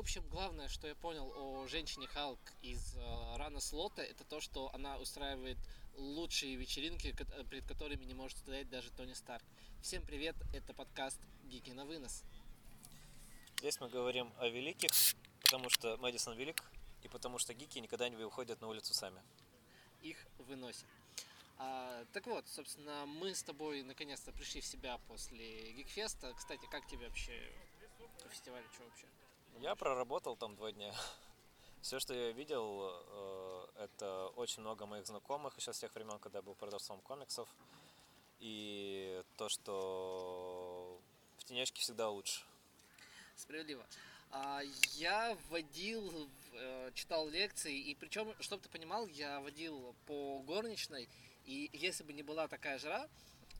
[0.00, 4.74] общем, главное, что я понял о женщине Халк из э, Рана Слота, это то, что
[4.74, 5.58] она устраивает
[5.94, 9.44] лучшие вечеринки, ко- перед которыми не может стоять даже Тони Старк.
[9.82, 12.24] Всем привет, это подкаст Гики на вынос.
[13.58, 14.90] Здесь мы говорим о великих,
[15.42, 16.64] потому что Мэдисон велик,
[17.02, 19.20] и потому что гики никогда не выходят на улицу сами.
[20.00, 20.88] Их выносим.
[21.58, 26.32] А, так вот, собственно, мы с тобой наконец-то пришли в себя после Гикфеста.
[26.38, 27.52] Кстати, как тебе вообще
[28.22, 29.06] по фестивалю, что вообще?
[29.58, 30.94] Я проработал там два дня.
[31.82, 32.90] Все, что я видел,
[33.76, 37.48] э, это очень много моих знакомых еще с тех времен, когда я был продавцом комиксов.
[38.38, 41.00] И то, что
[41.38, 42.42] в тенечке всегда лучше.
[43.36, 43.84] Справедливо.
[44.32, 44.60] А,
[44.92, 51.08] я водил, э, читал лекции, и причем, чтобы ты понимал, я водил по горничной,
[51.46, 53.08] и если бы не была такая жара,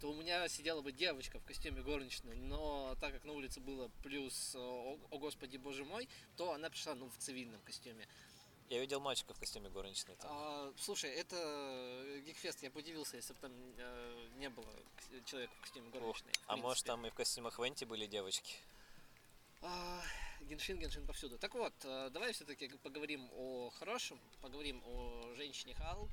[0.00, 3.90] то у меня сидела бы девочка в костюме горничной, но так как на улице было
[4.02, 8.09] плюс, о, о господи боже мой, то она пришла ну, в цивильном костюме.
[8.71, 10.30] Я видел мальчика в костюме горничной там.
[10.32, 14.73] А, слушай, это Гикфест, я бы удивился, если бы там э, не было
[15.26, 16.32] человека в костюме горничной.
[16.32, 18.54] в а может там и в костюмах Венти были девочки?
[19.60, 20.02] А,
[20.43, 21.37] Геншин, Геншин повсюду.
[21.37, 26.10] Так вот, э, давай все-таки поговорим о хорошем, поговорим о женщине Халк,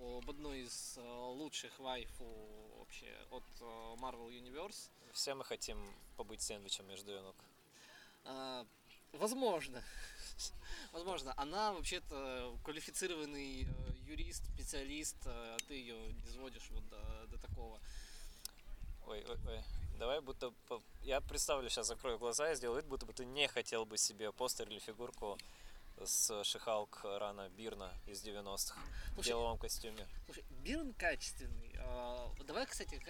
[0.00, 3.64] об одной из э, лучших вайфу вообще от э,
[4.00, 4.90] Marvel Universe.
[5.12, 5.78] Все мы хотим
[6.16, 7.36] побыть сэндвичем между ног.
[8.24, 8.66] А,
[9.12, 9.82] Возможно.
[10.92, 11.32] Возможно.
[11.36, 13.66] Она вообще-то квалифицированный э,
[14.06, 17.80] юрист, специалист, а ты ее не сводишь вот до, до такого.
[19.06, 19.62] Ой, ой, ой.
[19.98, 20.52] Давай будто...
[21.02, 24.32] Я представлю, сейчас закрою глаза и сделаю вид, будто бы ты не хотел бы себе
[24.32, 25.38] постер или фигурку
[26.04, 28.80] с Шихалк Рана Бирна из 90-х
[29.16, 30.06] в деловом костюме.
[30.24, 31.74] Слушай, Бирн качественный.
[31.78, 33.00] А, Давай, кстати,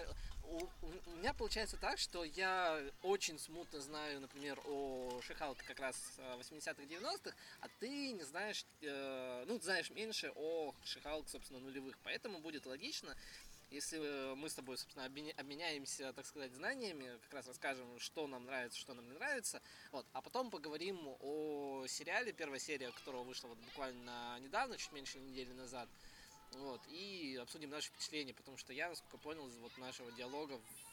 [0.43, 5.95] у, у меня получается так, что я очень смутно знаю, например, о Шихалке как раз
[6.17, 11.97] э, 80-х, 90-х, а ты не знаешь, э, ну, знаешь меньше о Шихалке, собственно, нулевых.
[12.03, 13.15] Поэтому будет логично,
[13.69, 18.27] если э, мы с тобой, собственно, обменя- обменяемся, так сказать, знаниями, как раз расскажем, что
[18.27, 19.61] нам нравится, что нам не нравится,
[19.91, 25.19] вот, а потом поговорим о сериале, первая серия которого вышла вот буквально недавно, чуть меньше
[25.19, 25.89] недели назад,
[26.53, 30.87] вот, и обсудим наши впечатления, потому что я, насколько понял из вот нашего диалога в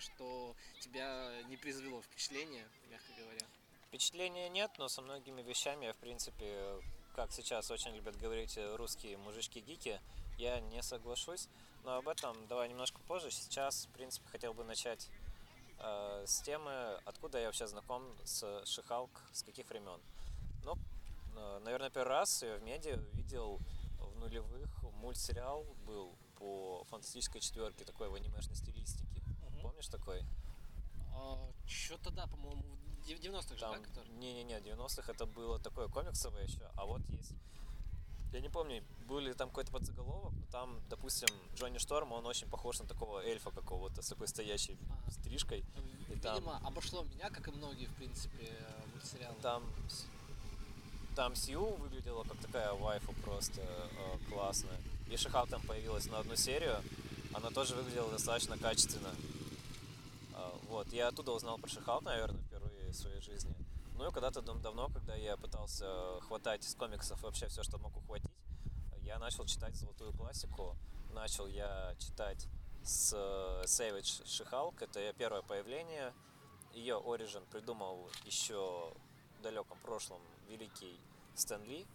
[0.00, 3.46] что тебя не произвело впечатление, мягко говоря.
[3.88, 6.80] Впечатления нет, но со многими вещами я, в принципе,
[7.14, 10.00] как сейчас очень любят говорить русские мужички-гики,
[10.38, 11.48] я не соглашусь.
[11.86, 13.30] Но об этом давай немножко позже.
[13.30, 15.08] Сейчас, в принципе, хотел бы начать
[15.78, 20.00] э, с темы, откуда я вообще знаком с Шихалк, с каких времен.
[20.64, 20.74] Ну,
[21.36, 23.60] э, наверное, первый раз я в медиа увидел
[24.00, 29.22] в нулевых мультсериал был по фантастической четверке, такой в анимешной стилистике.
[29.62, 30.24] Помнишь такой?
[31.68, 32.64] Что-то да, по-моему,
[32.98, 34.08] в 90-х же, да, который?
[34.14, 37.32] не-не-не, 90-х это было такое комиксовое еще, а вот есть,
[38.36, 42.48] я не помню, был ли там какой-то подзаголовок, но там, допустим, Джонни Шторм, он очень
[42.48, 45.10] похож на такого эльфа какого-то, с такой стоящей Ага.
[45.10, 45.64] стрижкой.
[46.10, 49.36] И там, Видимо, обошло меня, как и многие, в принципе, э, мультсериалы.
[49.40, 49.62] там,
[51.14, 54.78] там Сью выглядела как такая вайфу просто э, классная.
[55.10, 56.82] И Шихал там появилась на одну серию,
[57.32, 59.14] она тоже выглядела достаточно качественно.
[60.34, 63.54] А, Вот, я оттуда узнал про Шихалк, наверное, впервые в своей жизни.
[63.96, 67.96] Ну и когда-то дав- давно, когда я пытался хватать из комиксов вообще все, что мог
[67.96, 68.30] ухватить,
[69.02, 70.76] я начал читать золотую классику.
[71.12, 72.46] Начал я читать
[72.82, 76.12] с э, Savage Шихалк, это ее первое появление.
[76.74, 78.92] Ее Origin придумал еще
[79.38, 81.00] в далеком прошлом великий
[81.34, 81.86] Стэн Ли.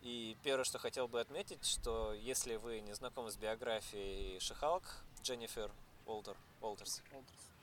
[0.00, 4.84] И первое, что хотел бы отметить, что если вы не знакомы с биографией Шихалк,
[5.22, 5.70] Дженнифер
[6.06, 7.02] Уолтер, Уолтерс.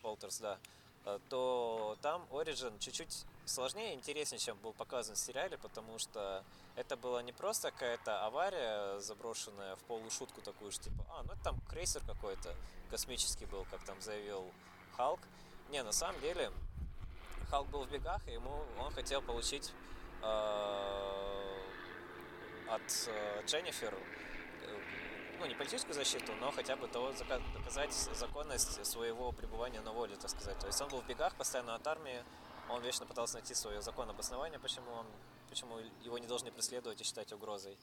[0.04, 0.83] Уолтерс, да, э,
[1.30, 6.44] то там Origin чуть-чуть сложнее и интереснее, чем был показан в сериале, потому что
[6.76, 11.44] это была не просто какая-то авария, заброшенная в полушутку такую же, типа, а, ну это
[11.44, 12.56] там крейсер какой-то
[12.90, 14.46] космический был, как там заявил
[14.96, 15.20] Халк.
[15.70, 16.52] Не, на самом деле,
[17.50, 19.72] Халк был в бегах, и ему он хотел получить
[20.22, 21.54] э,
[22.68, 24.33] от э, Дженнифер э,
[25.44, 30.30] ну, не политическую защиту, но хотя бы зака- доказать законность своего пребывания на воле, так
[30.30, 30.58] сказать.
[30.60, 32.24] То есть он был в бегах постоянно от армии,
[32.70, 35.06] он вечно пытался найти свое законное обоснование, почему, он,
[35.50, 37.78] почему его не должны преследовать и считать угрозой.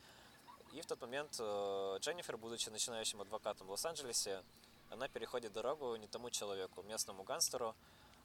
[0.73, 4.43] И в тот момент э, Дженнифер, будучи начинающим адвокатом в Лос-Анджелесе,
[4.89, 7.77] она переходит дорогу не тому человеку, местному гангстеру,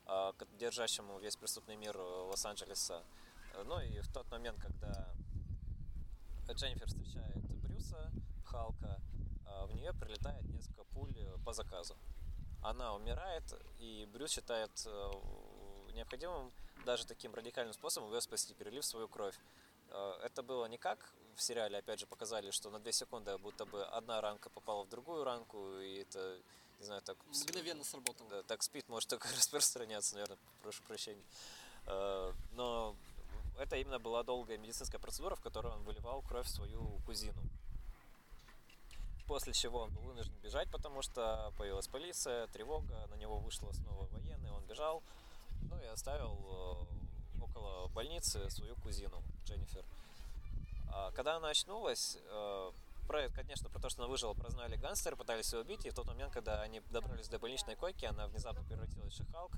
[0.08, 3.04] э, держащему весь преступный мир э, Лос-Анджелеса.
[3.66, 5.14] Ну и в тот момент, когда
[6.50, 8.12] Дженнифер встречает Брюса,
[8.46, 9.02] Халка,
[9.66, 11.96] в нее прилетает несколько пуль э, по заказу.
[12.62, 13.44] Она умирает,
[13.80, 15.12] и Брюс считает э,
[15.94, 16.52] необходимым
[16.86, 19.38] даже таким радикальным способом ее спасти, перелив свою кровь.
[19.90, 23.66] Э, это было не как в сериале, опять же, показали, что на 2 секунды будто
[23.66, 26.40] бы одна ранка попала в другую ранку, и это,
[26.80, 27.18] не знаю, так...
[27.26, 28.30] Мгновенно сработало.
[28.30, 31.24] Да, так спит может только распространяться, наверное, прошу прощения.
[32.54, 32.96] Но
[33.60, 37.42] это именно была долгая медицинская процедура, в которой он выливал кровь в свою кузину.
[39.28, 44.06] После чего он был вынужден бежать, потому что появилась полиция, тревога, на него вышло снова
[44.12, 45.02] военный, он бежал,
[45.64, 46.88] ну и оставил
[47.40, 49.84] э, около больницы свою кузину Дженнифер.
[50.94, 52.72] А когда она очнулась, э,
[53.08, 56.06] про, конечно, про то, что она выжила, прознали гангстеры, пытались ее убить, и в тот
[56.06, 59.52] момент, когда они добрались до больничной койки, она внезапно превратилась в Шихалк,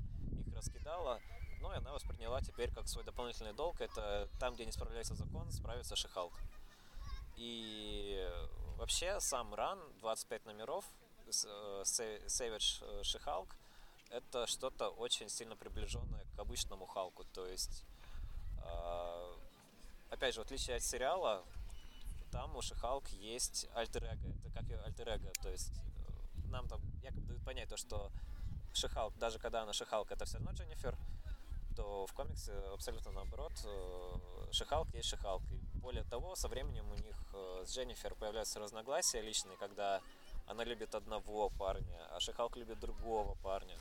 [0.46, 1.19] их раскидала,
[1.62, 5.52] ну и она восприняла теперь как свой дополнительный долг, это там, где не справляется закон,
[5.52, 6.34] справится Шихалк.
[7.36, 8.30] И
[8.77, 10.85] вообще сам ран, 25 номеров,
[11.25, 11.31] э,
[11.83, 13.50] Savage э, She-Hulk,
[14.09, 17.25] это что-то очень сильно приближенное к обычному Халку.
[17.25, 17.83] То есть,
[18.63, 19.35] э,
[20.09, 21.44] опять же, в отличие от сериала,
[22.31, 24.38] там у Шихалк есть альтер -эго.
[24.39, 25.31] Это как ее альтер -эго.
[25.41, 25.71] То есть
[26.50, 28.12] нам там якобы дают понять то, что
[28.73, 30.97] Шихалк, даже когда она Шихалк, это все равно Дженнифер,
[31.75, 33.53] то в комиксе абсолютно наоборот.
[34.51, 35.44] Шихалк есть Шихалк.
[35.51, 35.57] И
[35.88, 40.01] более того, со временем у них э, с Дженнифер появляются разногласия личные, когда
[40.45, 43.80] она любит одного парня, а Шихалк любит другого парня.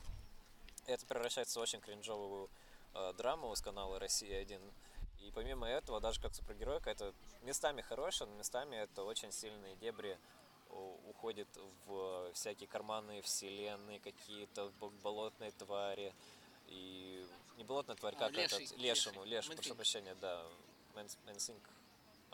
[0.87, 2.49] И это превращается в очень кринжовую
[2.95, 4.61] э, драму с канала «Россия-1».
[5.21, 7.13] И помимо этого, даже как супергеройка, это
[7.43, 10.17] местами хорошая, но местами это очень сильные дебри
[11.09, 11.49] уходит
[11.87, 14.71] в всякие карманные вселенные, какие-то
[15.03, 16.15] болотные твари.
[16.69, 17.27] И
[17.57, 20.47] не болотная тварь, как а, леший, этот, лешему, леший, прошу прощения, да,
[20.95, 21.63] Man-Thing,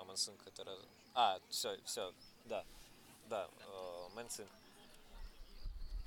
[0.04, 0.78] Man-Thing это раз...
[1.14, 2.12] А, все, все,
[2.44, 2.64] да,
[3.26, 4.48] да, э, Man-Thing.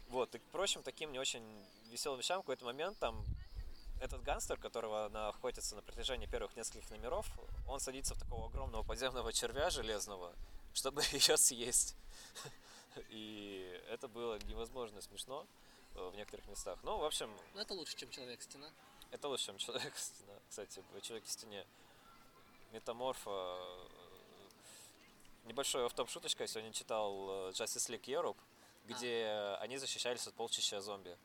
[0.10, 1.44] Вот, и к прочим таким не очень
[1.92, 3.24] веселым вещам в какой-то момент там
[4.02, 7.28] этот гангстер, которого она охотится на протяжении первых нескольких номеров,
[7.68, 10.34] он садится в такого огромного подземного червя железного,
[10.74, 11.96] чтобы ее съесть.
[13.10, 15.46] И это было невозможно смешно
[15.96, 16.80] э, в некоторых местах.
[16.84, 17.30] Ну, в общем...
[17.54, 18.70] Ну, это лучше, чем Человек-стена.
[19.12, 20.34] Это лучше, чем Человек-стена.
[20.50, 21.66] Кстати, в Человеке-стене
[22.75, 23.88] Метаморфа э,
[25.45, 26.44] небольшой автоп шуточка.
[26.44, 28.38] Я сегодня читал э, Justice League Europe,
[28.86, 29.57] где а.
[29.62, 31.18] они защищались от полчища зомби.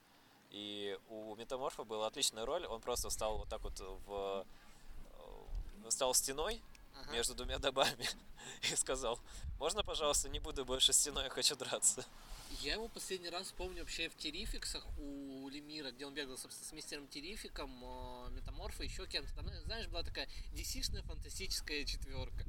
[0.50, 2.64] И у Метаморфа была отличная роль.
[2.66, 4.46] Он просто стал вот так вот в...
[5.88, 6.62] стал стеной
[6.94, 7.12] ага.
[7.12, 8.08] между двумя добами
[8.70, 9.18] и сказал,
[9.58, 12.04] можно, пожалуйста, не буду больше стеной, я хочу драться.
[12.60, 16.72] Я его последний раз помню вообще в Терификсах у Лемира, где он бегал собственно, с
[16.72, 18.09] мистером Терификом, э,
[18.40, 19.34] Метаморфа, еще кем-то.
[19.34, 22.44] Там, знаешь, была такая dc фантастическая четверка.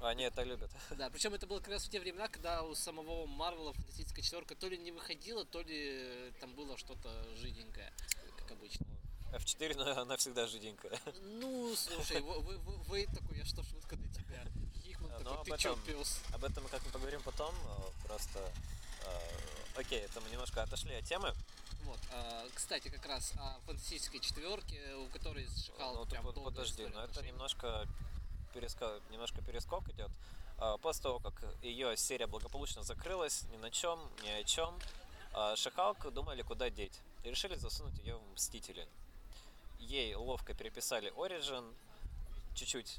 [0.00, 0.70] Они это любят.
[0.96, 4.54] Да, причем это было как раз в те времена, когда у самого Марвела фантастическая четверка
[4.54, 7.92] то ли не выходила, то ли там было что-то жиденькое,
[8.38, 8.86] как обычно.
[9.32, 10.98] F4, но она всегда жиденькая.
[11.22, 14.44] Ну, слушай, вы, такой, я что, шутка для тебя.
[14.82, 16.20] Хихман такой, ты этом, чё, пес?
[16.32, 17.54] Об этом мы как-то поговорим потом,
[18.04, 18.40] просто
[19.04, 21.32] Э, окей, это мы немножко отошли от темы.
[21.90, 26.86] Вот, а, кстати, как раз о фантастической четверке, у которой Шихал ну, прям под, Подожди,
[26.86, 27.84] но это немножко,
[28.54, 30.08] перескок, немножко перескок идет.
[30.58, 34.78] А, после того, как ее серия благополучно закрылась, ни на чем, ни о чем,
[35.32, 36.96] а, Шихалк думали, куда деть.
[37.24, 38.86] И решили засунуть ее в Мстители.
[39.80, 41.74] Ей ловко переписали Origin,
[42.54, 42.98] чуть-чуть,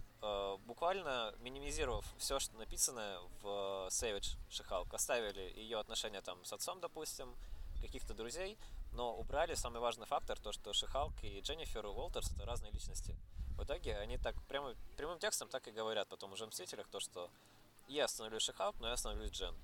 [0.66, 4.94] буквально минимизировав все, что написано в Savage Шихалк.
[4.94, 7.34] Оставили ее отношения там с отцом, допустим,
[7.82, 8.58] каких-то друзей,
[8.94, 13.16] но убрали самый важный фактор, то, что Шихалк и Дженнифер Уолтерс это разные личности.
[13.58, 17.00] В итоге они так прямо, прямым текстом так и говорят потом уже в Мстителях, то,
[17.00, 17.30] что
[17.88, 19.56] я остановлюсь Шихалк, но я остановлюсь Джен.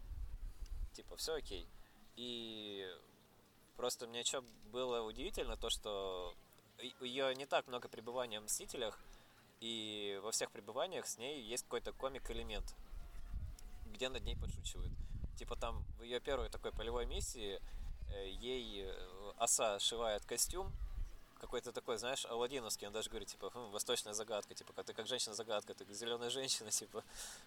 [0.93, 1.67] Типа, все окей.
[2.15, 2.87] И
[3.75, 6.33] просто мне что было удивительно, то, что
[7.01, 8.99] ее не так много пребывания в Мстителях,
[9.59, 12.75] и во всех пребываниях с ней есть какой-то комик-элемент,
[13.87, 14.91] где над ней подшучивают.
[15.37, 17.59] Типа там в ее первой такой полевой миссии
[18.39, 20.71] ей э, оса сшивает костюм,
[21.39, 25.73] какой-то такой, знаешь, Аладдиновский, он даже говорит, типа, хм, восточная загадка, типа, ты как женщина-загадка,
[25.73, 27.03] ты как зеленая женщина, типа.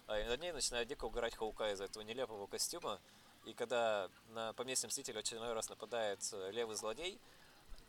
[0.07, 2.99] А над ней начинает дико угорать Хаука из-за этого нелепого костюма.
[3.45, 7.19] И когда на поместье Мстителя очередной раз нападает э, левый злодей,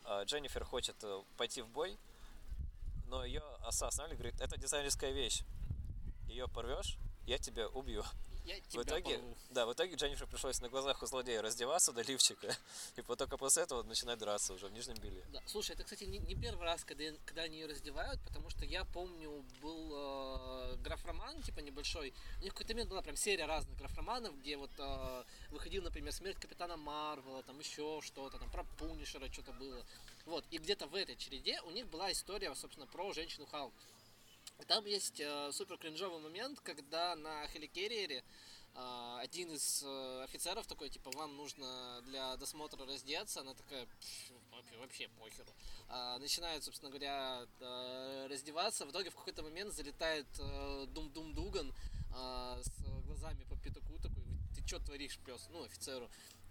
[0.05, 0.97] а Дженнифер хочет
[1.37, 1.97] пойти в бой,
[3.07, 5.43] но ее оса останавливает, говорит, это дизайнерская вещь.
[6.27, 8.03] Ее порвешь, я тебя убью.
[8.45, 9.37] В итоге, порву.
[9.51, 12.49] да, в итоге Дженнифер пришлось на глазах у злодея раздеваться до лифчика,
[12.97, 15.23] и потом только после этого начинать драться уже в нижнем белье.
[15.33, 18.65] Да, слушай, это, кстати, не, не первый раз, когда, когда они ее раздевают, потому что
[18.65, 22.13] я помню, был э, граф-роман, типа небольшой.
[22.41, 26.13] У них в какой-то момент была прям серия разных граф-романов, где вот э, выходил, например,
[26.13, 29.85] смерть Капитана Марвела, там еще что-то, там про Пунишера что-то было.
[30.27, 33.73] Вот, и где-то в этой череде у них была история, собственно, про женщину Халк.
[34.67, 38.25] Там есть э, супер кринжовый момент, когда на хеликерриере
[38.75, 44.31] э, один из э, офицеров такой, типа, вам нужно для досмотра раздеться, она такая, «Пф,
[44.53, 45.53] вообще, вообще похеру.
[45.89, 51.75] А, начинает, собственно говоря, э, раздеваться, в итоге в какой-то момент залетает э, Дум-Дум Дуган
[52.15, 52.71] э, с
[53.05, 54.23] глазами по пятаку, такой,
[54.55, 56.42] ты что творишь, пес, ну, офицеру, э,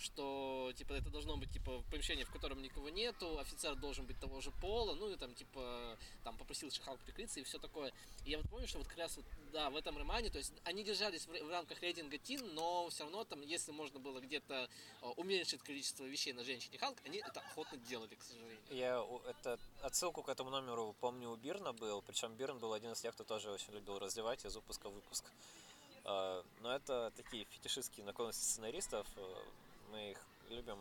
[0.00, 4.40] что, типа, это должно быть, типа, помещение, в котором никого нету, офицер должен быть того
[4.40, 7.92] же пола, ну, и там, типа, там попросил Шихалк прикрыться и все такое.
[8.24, 10.52] И я вот помню, что вот как раз вот, да, в этом романе, то есть
[10.64, 14.68] они держались в, в рамках рейтинга Тин, но все равно там, если можно было где-то
[15.02, 18.58] э, уменьшить количество вещей на женщине Халк, они это охотно делали, к сожалению.
[18.70, 23.00] Я это отсылку к этому номеру помню у Бирна был, причем Бирн был один из
[23.00, 25.24] тех, кто тоже очень любил раздевать из выпуска в выпуск.
[26.04, 29.06] А, Но это такие фетишистские наклонности сценаристов.
[29.16, 29.34] э,
[29.92, 30.18] Мы их
[30.50, 30.78] любим.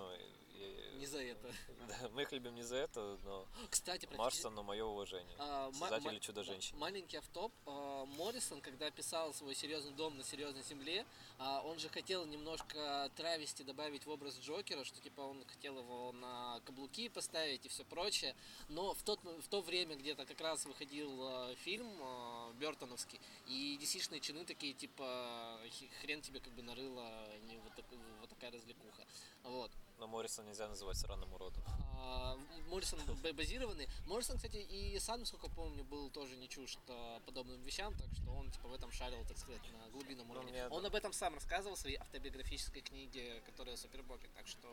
[0.54, 1.52] И- Не за это.
[1.88, 5.36] Да, мы их любим не за это, но Кстати, Марсону мое уважение.
[5.38, 6.78] А, Создатели ма- Чудо-женщин.
[6.78, 7.52] Маленький автоп.
[7.66, 11.06] А, Моррисон, когда писал свой серьезный дом на серьезной земле,
[11.40, 16.12] а, он же хотел немножко травести добавить в образ Джокера, что типа он хотел его
[16.14, 18.34] на каблуки поставить и все прочее.
[18.70, 23.20] Но в, тот, м- в то время где-то как раз выходил а, фильм а, Бертоновский,
[23.48, 27.86] и DC-шные чины такие типа «Хи- хрен тебе как бы нарыло не вот, так-
[28.22, 29.06] вот такая развлекуха.
[29.44, 29.70] Вот.
[30.00, 31.64] Но Морриса нельзя называть сраным уродом.
[31.98, 32.36] А,
[32.70, 33.00] Моррисон
[33.36, 33.88] базированный.
[34.06, 38.32] Моррисон, кстати, и сам, насколько помню, был тоже не чужд а, подобным вещам, так что
[38.32, 40.52] он типа в этом шарил, так сказать, на глубинном Ну, уровне.
[40.52, 44.68] мне Он об этом сам рассказывал в своей автобиографической книге, которая Супербоки, так что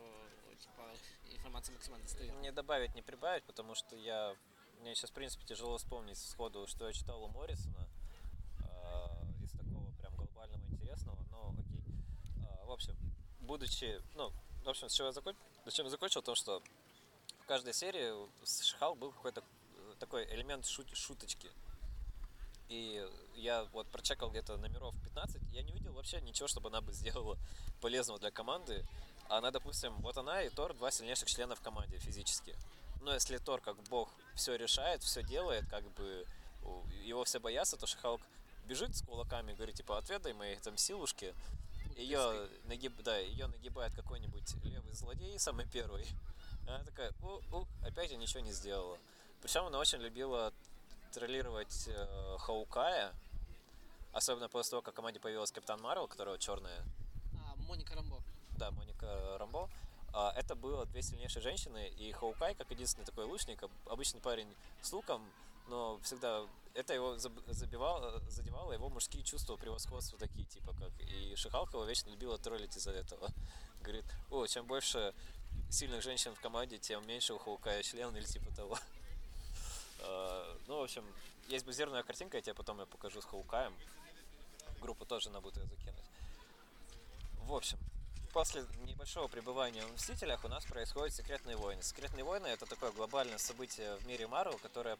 [0.59, 0.83] типа
[1.31, 2.41] информация максимально достоверная.
[2.41, 4.35] Не добавить, не прибавить, потому что я...
[4.79, 7.87] Мне сейчас, в принципе, тяжело вспомнить сходу, что я читал у Моррисона
[8.63, 11.83] а, из такого прям глобального интересного, но окей.
[12.47, 12.95] А, в общем,
[13.41, 14.01] будучи...
[14.15, 14.31] Ну,
[14.63, 15.41] в общем, с чего я закончил?
[15.65, 16.21] Зачем я закончил?
[16.21, 16.61] То, что
[17.39, 21.49] в каждой серии у Шихал был какой-то э, такой элемент шут- шуточки.
[22.69, 26.93] И я вот прочекал где-то номеров 15, я не видел вообще ничего, чтобы она бы
[26.93, 27.37] сделала
[27.81, 28.85] полезного для команды.
[29.27, 32.55] А Она, допустим, вот она и Тор два сильнейших члена в команде физически.
[33.01, 36.25] Но если Тор как бог все решает, все делает, как бы
[37.03, 38.21] его все боятся, то Шихалк
[38.65, 41.33] бежит с кулаками, говорит, типа, отведай мои там силушки.
[41.97, 42.93] Ее, нагиб...
[43.03, 46.05] да, ее нагибает какой-нибудь левый злодей, самый первый.
[46.67, 48.97] Она такая, у, у, опять я ничего не сделала.
[49.41, 50.53] Причем она очень любила
[51.11, 53.11] троллировать э, Хаукая,
[54.13, 56.83] особенно после того, как в команде появилась Капитан Марвел, которая черная,
[57.43, 58.21] А, Моника Рамбо.
[58.57, 59.69] да, Моника Рамбо.
[60.13, 64.53] А, Это было две сильнейшие женщины, и Хаукай, как единственный такой лучник, об- обычный парень
[64.81, 65.25] с луком,
[65.67, 66.45] но всегда
[66.75, 70.91] это его заб- забивало, задевало его мужские чувства превосходства такие, типа как.
[71.31, 73.31] И Шихалка его вечно любила троллить из-за этого.
[73.81, 75.13] Говорит, о, чем больше
[75.69, 78.77] сильных женщин в команде, тем меньше у Хаукая член или типа того.
[80.03, 81.05] А, Ну, в общем,
[81.47, 83.71] есть базированная картинка, я тебе потом ее покажу с Хаукаем.
[84.81, 86.03] Группу тоже надо будет ее закинуть.
[87.43, 87.77] В общем,
[88.33, 91.83] после небольшого пребывания в Мстителях у нас происходят Секретные войны.
[91.83, 94.97] Секретные войны это такое глобальное событие в мире Марвел, которое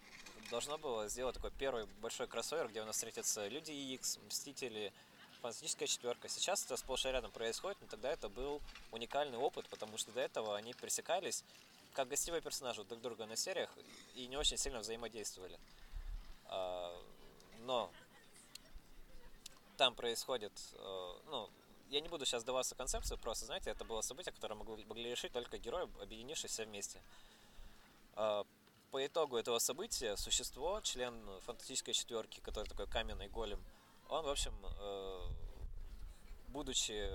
[0.52, 4.94] должно было сделать такой первый большой кроссовер, где у нас встретятся Люди Икс, Мстители,
[5.42, 6.30] Фантастическая четверка.
[6.30, 10.22] Сейчас это сплошь и рядом происходит, но тогда это был уникальный опыт, потому что до
[10.22, 11.44] этого они пересекались
[11.94, 13.70] как гостевые персонажи друг друга на сериях
[14.16, 15.60] и не очень сильно взаимодействовали.
[16.46, 16.96] А,
[17.62, 17.90] Но
[19.78, 21.50] там происходит, э, ну,
[21.90, 25.32] я не буду сейчас даваться концепцию, просто, знаете, это было событие, которое могли, могли решить
[25.34, 27.02] только герои, объединившись все вместе.
[28.16, 28.46] А,
[28.92, 33.64] По итогу этого события существо, член фантастической четверки, который такой каменный голем,
[34.12, 35.27] он, в общем, э,
[36.50, 37.10] будучи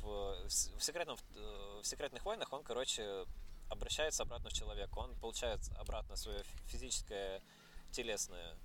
[0.00, 3.26] в, в, секретном, э, в секретных войнах, он, короче,
[3.68, 4.98] обращается обратно в человека.
[4.98, 7.42] Он получает обратно свое физическое,
[7.92, 8.56] телесное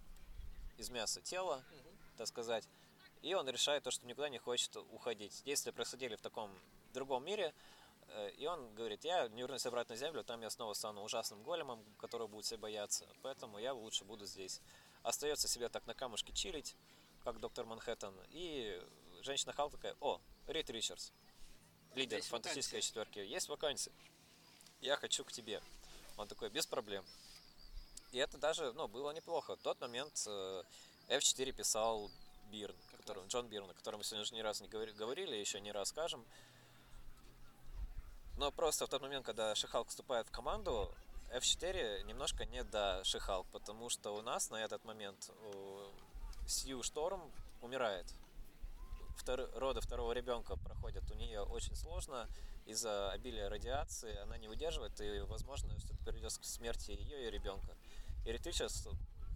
[0.77, 1.63] из мяса тело,
[2.17, 2.67] так сказать,
[3.22, 5.41] и он решает то, что никуда не хочет уходить.
[5.44, 6.51] Действия происходили в таком
[6.94, 7.53] другом мире,
[8.08, 11.44] э, и он говорит, я не вернусь обратно на Землю, там я снова стану ужасным
[11.44, 14.62] големом, которого будут все бояться, поэтому я лучше буду здесь.
[15.03, 16.77] Остается себе так на камушке чилить,
[17.25, 18.79] как доктор Манхэттен, и
[19.24, 21.10] женщина Халк такая, о, Рид Ричардс,
[21.96, 22.88] лидер Есть фантастической вакансия».
[22.88, 23.91] четверки, есть вакансия,
[24.79, 25.62] я хочу к тебе.
[26.17, 27.03] Он такой, без проблем.
[28.12, 29.55] И это даже, ну, было неплохо.
[29.58, 30.63] В тот момент э,
[31.10, 32.10] F4 писал
[32.51, 33.32] Бирн, Как которым, раз.
[33.34, 35.89] Джон Бирн, о котором мы сегодня уже не раз не говори- говорили, еще не раз
[35.89, 36.24] скажем.
[38.38, 40.94] Но просто в тот момент, когда Шихалк вступает в команду,
[41.34, 45.89] F4 немножко не до Шихалк, потому что у нас на этот момент э,
[46.48, 48.06] Сью Шторм умирает.
[49.18, 52.28] Втор- роды второго ребенка проходят у нее очень сложно
[52.66, 57.75] из-за обилия радиации, она не выдерживает, и, возможно, это приведет к смерти ее и ребенка.
[58.25, 58.88] И сейчас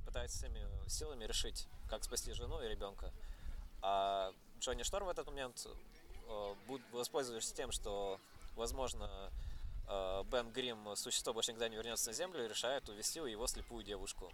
[0.06, 3.12] пытается всеми силами решить, как спасти жену и ребенка.
[3.82, 5.68] А Джонни Шторм в этот момент,
[6.28, 6.56] э,
[6.92, 8.20] воспользовавшись тем, что,
[8.56, 9.32] возможно,
[9.88, 14.32] э, Бен Грим, существо, больше никогда не вернется на Землю, решает увести его слепую девушку.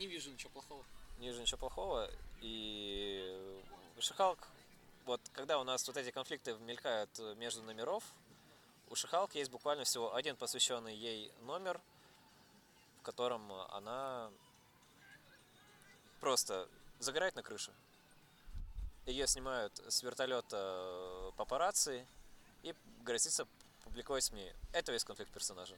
[0.00, 0.82] Не вижу ничего плохого.
[1.18, 2.10] не вижу ничего плохого.
[2.40, 3.62] И
[3.98, 4.38] Шихалк,
[5.04, 8.02] вот когда у нас вот эти конфликты мелькают между номеров,
[8.88, 11.78] у Шихалк есть буквально всего один посвященный ей номер,
[13.00, 14.30] в котором она
[16.20, 16.66] просто
[16.98, 17.70] загорает на крыше.
[19.04, 22.06] Ее снимают с вертолета папарацци
[22.62, 23.46] и грозится
[23.84, 24.50] публиковать СМИ.
[24.72, 25.76] Это весь конфликт персонажа.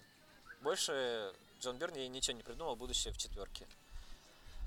[0.60, 3.66] Больше Джон Бирн ей ничего не придумал, будущее в четверке.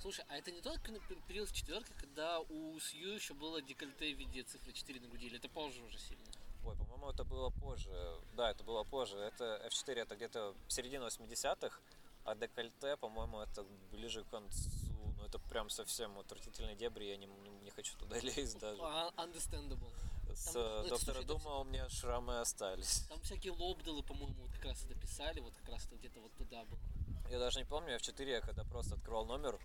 [0.06, 0.80] Слушай, а это не тот
[1.28, 5.26] период в четверке, когда у Сью еще было декольте в виде цифры 4 на груди,
[5.26, 6.24] или это позже уже сильно?
[6.64, 7.90] Ой, по-моему, это было позже.
[8.38, 9.18] Да, это было позже.
[9.18, 11.80] Это F4 это где-то середина 80-х,
[12.24, 14.70] а декольте, по-моему, это ближе к концу.
[15.18, 18.80] Ну, это прям совсем отвратительные дебри, я не, не, не хочу туда лезть даже.
[18.84, 19.92] А, Understandable.
[20.36, 23.08] С там- э, ну, Доктора слушай, Дума у меня шрамы остались.
[23.10, 26.32] Там всякие лобдалы, по-моему, вот как раз это писали, вот как раз это где-то вот
[26.36, 26.80] туда было.
[27.32, 29.60] Я даже не помню, F4 я когда просто открывал номер,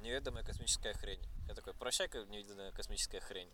[0.00, 1.20] неведомая космическая хрень.
[1.48, 3.50] Я такой, прощай, неведомая космическая хрень.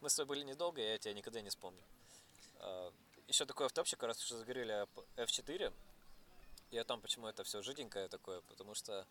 [0.00, 1.82] Мы с тобой были недолго, я тебя никогда не вспомню.
[3.28, 5.72] Еще такой автопчик, раз уж заговорили об F4,
[6.70, 9.06] и о том, почему это все жиденькое такое, потому что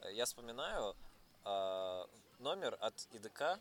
[0.00, 0.96] э, я вспоминаю
[1.44, 2.08] а,
[2.40, 3.60] номер от ИДК,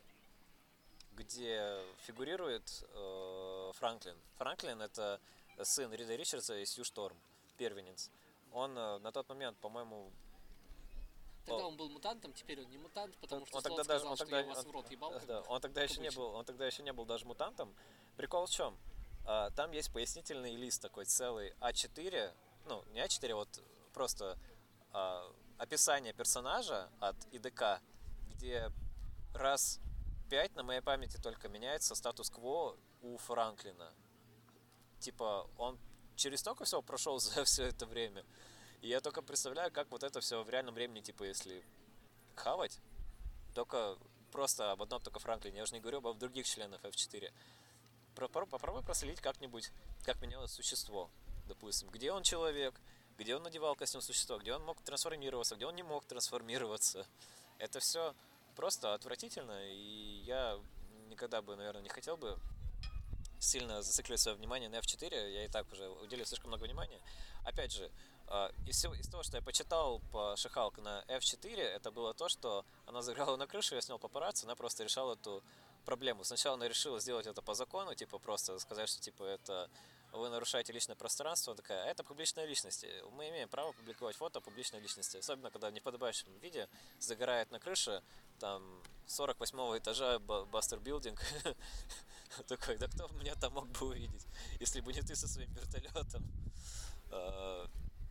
[1.12, 4.18] где фигурирует э, Франклин.
[4.38, 5.22] Франклин это
[5.62, 7.16] сын Рида Ричардса и Сью Шторм,
[7.58, 8.10] первенец.
[8.52, 10.12] Он э, на тот момент, по-моему,
[11.46, 14.12] Тогда он был мутантом, теперь он не мутант, потому Он- что он тогда даже- сказал,
[14.12, 15.14] он что тогда- я вас он- в рот ебал.
[15.28, 17.76] Да, он тогда еще не был, он тогда еще не был даже мутантом.
[18.16, 18.78] Прикол в чем?
[19.26, 22.34] А, Там есть пояснительный лист такой целый А4,
[22.66, 24.38] ну не А4, а вот просто
[24.92, 27.82] а, описание персонажа от ИДК,
[28.30, 28.70] где
[29.34, 29.80] раз
[30.30, 33.92] пять на моей памяти только меняется статус-кво у Франклина.
[35.00, 35.80] Типа он
[36.16, 38.24] через столько всего прошел за все это время.
[38.84, 41.64] И я только представляю, как вот это все в реальном времени, типа, если
[42.36, 42.80] хавать,
[43.56, 43.98] только
[44.30, 45.58] просто об одном только Франклине.
[45.58, 47.32] Я уже не говорю об других членах F4.
[48.14, 49.72] Про- про- Попробуй проследить как-нибудь,
[50.04, 51.10] как менялось существо.
[51.48, 52.76] Допустим, где он человек,
[53.18, 57.08] где он надевал костюм существа, где он мог трансформироваться, где он не мог трансформироваться.
[57.60, 58.14] Это все
[58.58, 60.60] просто отвратительно, и я
[61.08, 62.38] никогда бы, наверное, не хотел бы
[63.40, 67.00] сильно зацикливать свое внимание на F4, я и так уже уделил слишком много внимания.
[67.46, 67.90] Опять же,
[68.66, 72.66] из, всего, из того, что я почитал по Шихалк на F4, это было то, что
[72.86, 75.44] она заграла на крышу, я снял папарацци, она просто решала эту
[75.86, 76.24] проблему.
[76.24, 79.70] Сначала она решила сделать это по закону, типа просто сказать, что типа это
[80.14, 82.86] вы нарушаете личное пространство, такая, «А это публичная личность.
[83.14, 88.04] Мы имеем право публиковать фото публичной личности, особенно когда в неподобающем виде загорает на крыше,
[88.40, 88.64] там,
[89.08, 91.20] 48 этажа Ба- Бастер Билдинг.
[92.48, 94.26] Такой, да кто меня там мог бы увидеть,
[94.60, 96.24] если бы не ты со своим вертолетом.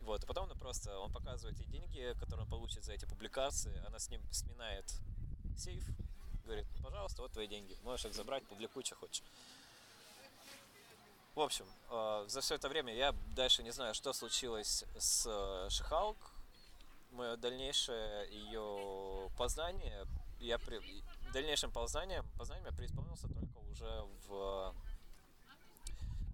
[0.03, 3.05] А, Вот, и потом она просто, он показывает ей деньги, которые он получит за эти
[3.05, 4.85] публикации, она с ним сминает
[5.57, 5.83] сейф,
[6.45, 9.23] говорит, пожалуйста, вот твои деньги, можешь их забрать, публикуй, что хочешь.
[11.35, 15.69] В общем, э, за все это время я дальше не знаю, что случилось с э,
[15.69, 16.17] Шихалк.
[17.11, 20.05] Мое дальнейшее ее познание,
[20.39, 20.81] я при...
[21.31, 24.75] дальнейшим познанием, познанием я преисполнился только уже в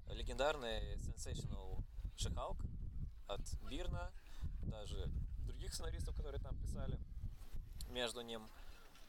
[0.07, 1.81] легендарный Sensational
[2.17, 2.57] Шихалк
[3.29, 4.11] от Бирна,
[4.63, 5.09] даже
[5.45, 6.99] других сценаристов, которые там писали
[7.89, 8.47] между ним.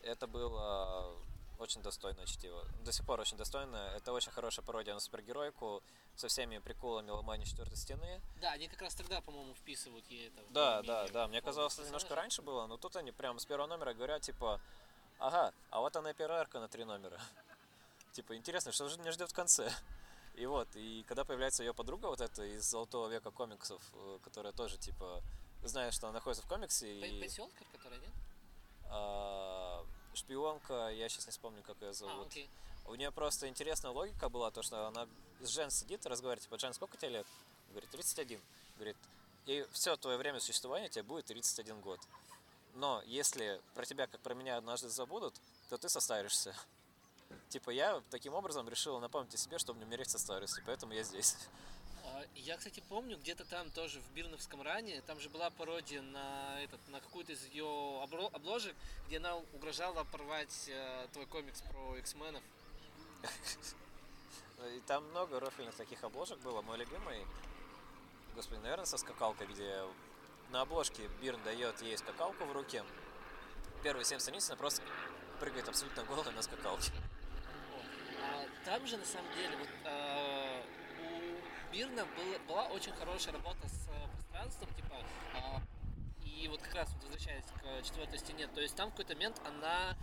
[0.03, 1.17] Это было
[1.59, 2.65] очень достойное чтиво.
[2.85, 3.91] До сих пор очень достойное.
[3.97, 5.83] Это очень хорошая пародия на супергеройку
[6.17, 8.21] со всеми приколами ломания четвертой стены.
[8.41, 10.43] Да, они как раз тогда, по-моему, вписывают ей это.
[10.51, 11.29] Да, да, да.
[11.29, 14.61] Мне казалось, это немножко раньше было, но тут они прям с первого номера говорят, типа,
[15.19, 17.21] ага, а вот она и первая арка на три номера.
[18.13, 19.71] Типа, интересно, что же меня ждет в конце?
[20.35, 24.53] И вот, и когда появляется ее подруга вот эта из Золотого века комиксов, э, которая
[24.53, 25.23] тоже, типа,
[25.63, 28.11] знает, что она находится в комиксе, и Пенсионка, которая, нет?
[28.89, 32.27] а, шпионка, я сейчас не вспомню, как ее А, зовут.
[32.29, 32.49] окей.
[32.87, 35.07] У нее просто интересная логика была, то, что она
[35.41, 37.27] с Жен сидит и разговаривает, типа, Жен, сколько тебе лет?
[37.71, 38.41] Говорит, 31.
[38.77, 38.97] Говорит,
[39.47, 42.01] и все твое время существования тебе будет 31 год.
[42.75, 45.35] но если про тебя, как про меня, однажды забудут,
[45.69, 46.55] то ты состаришься.
[47.49, 51.03] Типа я таким образом решил напомнить о себе, чтобы не умереть со старости, поэтому я
[51.03, 51.37] здесь.
[52.05, 56.63] А, Я, кстати, помню, где-то там тоже в Бирновском ране, там же была пародия на
[56.63, 62.43] этот, на какую-то из ее обложек, где она угрожала порвать э, твой комикс про X-менов.
[64.75, 66.63] И там много рофильных таких обложек было.
[66.63, 67.27] Мой любимый,
[68.35, 69.83] господи, наверное, со скакалкой, где
[70.51, 72.85] на обложке Бирн дает ей скакалку в руке.
[73.83, 74.83] Первые семь страниц она просто
[75.39, 76.93] прыгает абсолютно голая на скакалке.
[78.23, 80.63] А там же, на самом деле, вот э,
[81.01, 84.97] у Бирна было- была очень хорошая работа с э, пространством, типа,
[85.35, 85.61] а,
[86.25, 89.41] и вот как раз вот возвращаясь к четвертой стене, то есть там в какой-то момент
[89.47, 89.97] она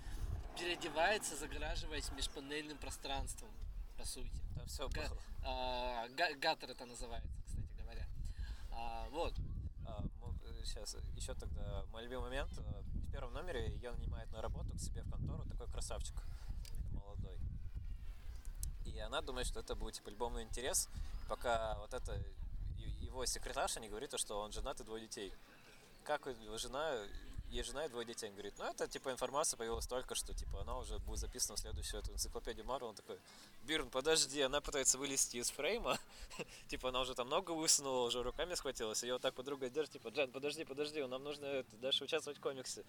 [0.57, 3.49] переодевается, загораживаясь межпанельным пространством,
[3.97, 4.41] по сути.
[4.55, 5.09] Там все Га-
[5.45, 8.07] а, га- гаттер это называется, кстати говоря.
[8.71, 9.33] А, вот.
[10.63, 12.51] сейчас еще тогда мой любимый момент.
[12.57, 16.13] э, В первом номере ее нанимает на работу к себе в контору такой красавчик.
[18.97, 20.89] И она думает, что это будет типа любовный интерес,
[21.29, 22.19] пока вот это
[23.01, 25.31] его секретарша не говорит, то, что он женат и двое детей.
[26.03, 26.97] Как у него жена,
[27.49, 28.27] есть жена и двое детей.
[28.27, 31.59] Он говорит, ну это типа информация появилась только что, типа она уже будет записана в
[31.59, 32.89] следующую эту энциклопедию Марвел.
[32.89, 33.19] Он такой,
[33.63, 35.99] Бирн, подожди, она пытается вылезти из фрейма,
[36.67, 40.09] типа она уже там много высунула, уже руками схватилась, ее вот так подруга держит, типа,
[40.09, 42.83] Джен, подожди, подожди, нам нужно дальше участвовать в комиксе.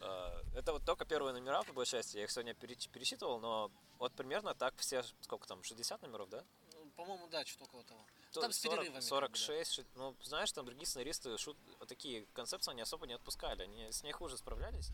[0.00, 4.12] А, Это вот только первые номера, по большей части, я их сегодня пересчитывал, но вот
[4.12, 6.44] примерно так все, сколько там, 60 номеров, да?
[6.74, 8.00] Ну, По-моему, да, что-то около того.
[8.32, 8.86] То Там с 40, перерывами.
[8.86, 9.06] как бы, да.
[9.06, 13.90] 46, ну, знаешь, там другие сценаристы шут, вот такие концепции они особо не отпускали, они
[13.92, 14.90] с ней хуже справлялись,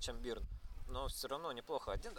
[0.00, 0.44] чем Бирн,
[0.88, 1.92] но все равно неплохо.
[1.92, 2.14] Один,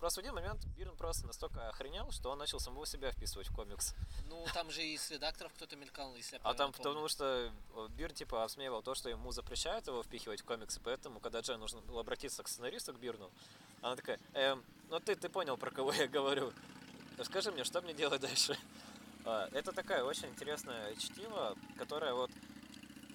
[0.00, 3.54] просто в один момент Бирн просто настолько охренел, что он начал самого себя вписывать в
[3.54, 3.94] комикс.
[4.28, 6.84] Ну, там же и с редакторов кто-то мелькал, если я А там помню.
[6.90, 11.20] потому что э, Бирн типа обсмеивал то, что ему запрещают его впихивать в комиксы, поэтому
[11.20, 13.30] когда Джен нужно было обратиться к сценаристу, к Бирну,
[13.82, 16.52] она такая, эм, ну ты, ты понял, про кого я говорю.
[17.22, 18.58] Скажи мне, что мне делать дальше?
[19.26, 22.30] А, Это такая очень интересная чтиво, которая вот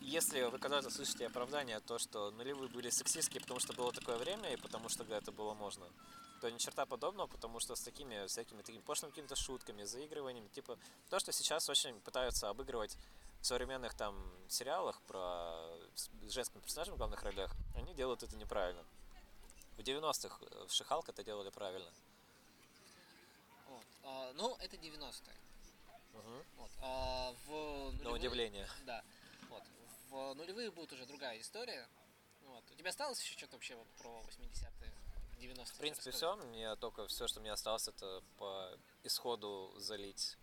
[0.02, 4.54] если вы когда-то слышите оправдание, то, что нулевые были сексистские, потому что было такое время,
[4.54, 5.88] и потому что это было можно,
[6.46, 10.78] то ни черта подобного, потому что с такими всякими такими пошлыми какими-то шутками, заигрываниями, типа
[11.10, 12.96] то, что сейчас очень пытаются обыгрывать
[13.42, 14.16] в современных там
[14.48, 18.84] сериалах про с женскими персонажами в главных ролях, они делают это неправильно.
[19.76, 21.92] В 90-х в Шихалк это делали правильно.
[23.68, 23.86] Вот.
[24.04, 25.36] А, ну, это 90-е.
[26.14, 26.44] Мгм.
[26.58, 26.72] Вот.
[26.82, 28.70] А в На нулевые- удивление.
[28.86, 29.04] Да.
[29.50, 29.64] Вот.
[30.12, 31.88] В нулевые будет уже другая история.
[32.44, 32.64] Вот.
[32.72, 34.94] У тебя осталось еще что-то вообще вот про 80-е,
[35.38, 35.66] 90-е?
[35.66, 36.36] В принципе, все.
[36.36, 38.70] Мне только все, что мне осталось, это по
[39.04, 40.38] исходу залить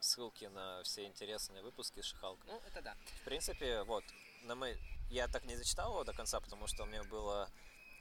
[0.00, 2.46] ссылки на все интересные выпуски Шихалка.
[2.46, 2.96] Ну, это да.
[3.22, 4.04] В принципе, вот,
[4.44, 4.78] на мы...
[5.10, 7.50] я так не зачитал его до конца, потому что у меня было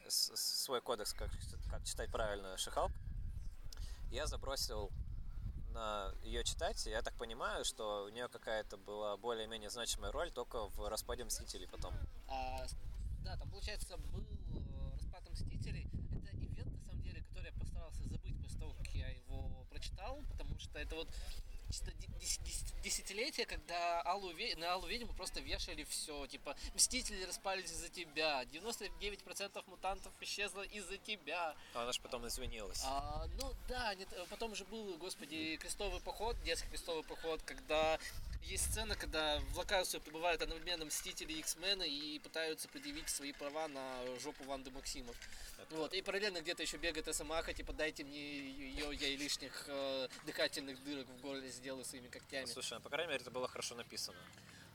[0.07, 1.29] свой кодекс, как,
[1.69, 2.91] как читать правильно Шихалк.
[4.11, 4.91] Я забросил
[5.71, 10.67] на ее читать, я так понимаю, что у нее какая-то была более-менее значимая роль только
[10.69, 11.93] в распаде Мстителей потом.
[12.27, 12.65] А,
[13.23, 15.89] да, там, получается, был э, распад Мстителей.
[16.15, 20.21] Это ивент, на самом деле, который я постарался забыть после того, как я его прочитал,
[20.29, 21.07] потому что это вот
[21.69, 27.23] чисто де- дес- дес- десятилетие, когда Аллу, на Аллу Ведьму просто вешали все, типа, Мстители
[27.25, 31.55] распались из-за тебя, 99% мутантов исчезло из-за тебя.
[31.73, 32.81] А она же потом извинилась.
[32.85, 37.99] А, ну да, нет, потом же был, господи, крестовый поход, детский крестовый поход, когда
[38.43, 43.67] есть сцена, когда в локацию прибывают одновременно Мстители и X-мены и пытаются предъявить свои права
[43.67, 45.15] на жопу Ванды Максимов.
[45.57, 49.65] Это- Вот, и параллельно где-то еще бегает Росомаха, типа дайте мне ее, я и лишних
[49.67, 52.45] э, дыхательных дырок в горле сделаю своими когтями.
[52.45, 54.17] Слушай, ну, по крайней мере, это было хорошо написано.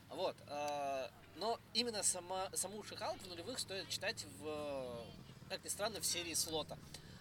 [0.09, 0.35] Вот.
[0.47, 5.99] э, но именно сама, саму Шихалк в нулевых стоит читать в, э, как ни странно,
[5.99, 6.77] в серии слота.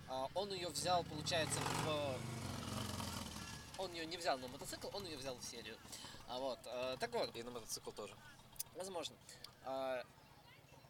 [0.08, 2.18] А, он ее взял, получается, в...
[3.78, 5.76] Он ее не взял на мотоцикл, он ее взял в серию.
[6.32, 6.58] А вот.
[6.64, 8.14] э, так вот, И на мотоцикл тоже.
[8.74, 9.14] возможно.
[9.66, 10.02] А,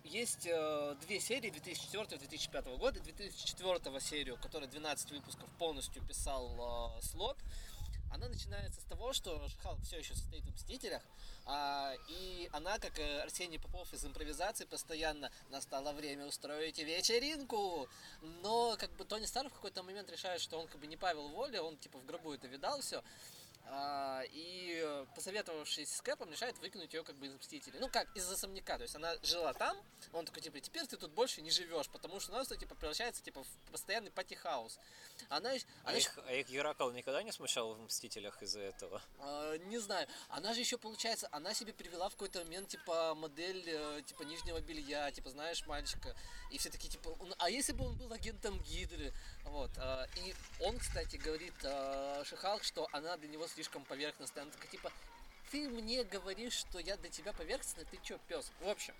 [0.05, 3.00] Есть э, две серии 2004-2005 года.
[3.00, 7.37] 2004 серию, которая 12 выпусков полностью писал э, слот.
[8.12, 11.02] Она начинается с того, что She-Hulk все еще состоит в Мстителях,
[11.46, 17.88] а, и она, как э, Арсений Попов из импровизации, постоянно настало время устроить вечеринку.
[18.42, 21.28] Но как бы Тони Старк в какой-то момент решает, что он как бы не Павел
[21.31, 23.02] Воля, он типа в гробу это видал все.
[23.64, 27.79] А, и посоветовавшись с Кэпом, решает выкинуть ее как бы из Мстителей.
[27.81, 28.77] Ну как, из особняка.
[28.77, 29.77] То есть она жила там,
[30.12, 33.22] он такой, типа, теперь ты тут больше не живешь, потому что у нас, типа, превращается,
[33.22, 34.79] типа, в постоянный party house.
[35.29, 35.51] Она,
[35.85, 39.01] А она их, а их Геракл никогда не смущал в Мстителях из-за этого?
[39.20, 40.07] А, не знаю.
[40.29, 44.61] Она же еще, получается, она себе привела в какой-то момент, типа, модель, э, типа, нижнего
[44.61, 46.14] белья, типа, знаешь, мальчика.
[46.51, 49.12] И все такие, типа, «Он- а если бы он был агентом Гидры?
[49.44, 49.70] Вот.
[49.79, 51.55] а, И он, кстати, говорит
[52.27, 54.43] Шихалк, что она для него слишком поверхностная.
[54.43, 54.93] Она такая, типа,
[55.51, 58.51] ты мне говоришь, что я для тебя поверхностная, ты чё, пес?
[58.61, 58.95] В общем,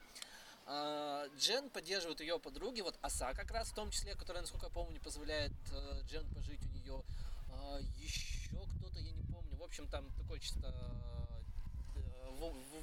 [0.67, 4.73] а, Джен поддерживает ее подруги, вот Аса как раз в том числе, которая, насколько я
[4.73, 7.03] помню, позволяет э, Джен пожить у нее.
[7.99, 9.57] еще кто-то, я не помню.
[9.57, 11.13] В общем, там такой чисто э,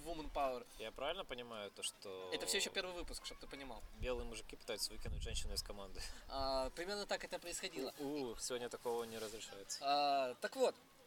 [0.05, 0.65] woman power.
[0.79, 2.29] Я правильно понимаю то, что...
[2.33, 3.81] Это все еще первый выпуск, чтобы ты понимал.
[3.99, 6.01] Белые мужики пытаются выкинуть женщину из команды.
[6.27, 7.93] А, примерно так это происходило.
[7.99, 9.79] У, сегодня такого не разрешается.
[9.81, 10.98] А, так вот, а,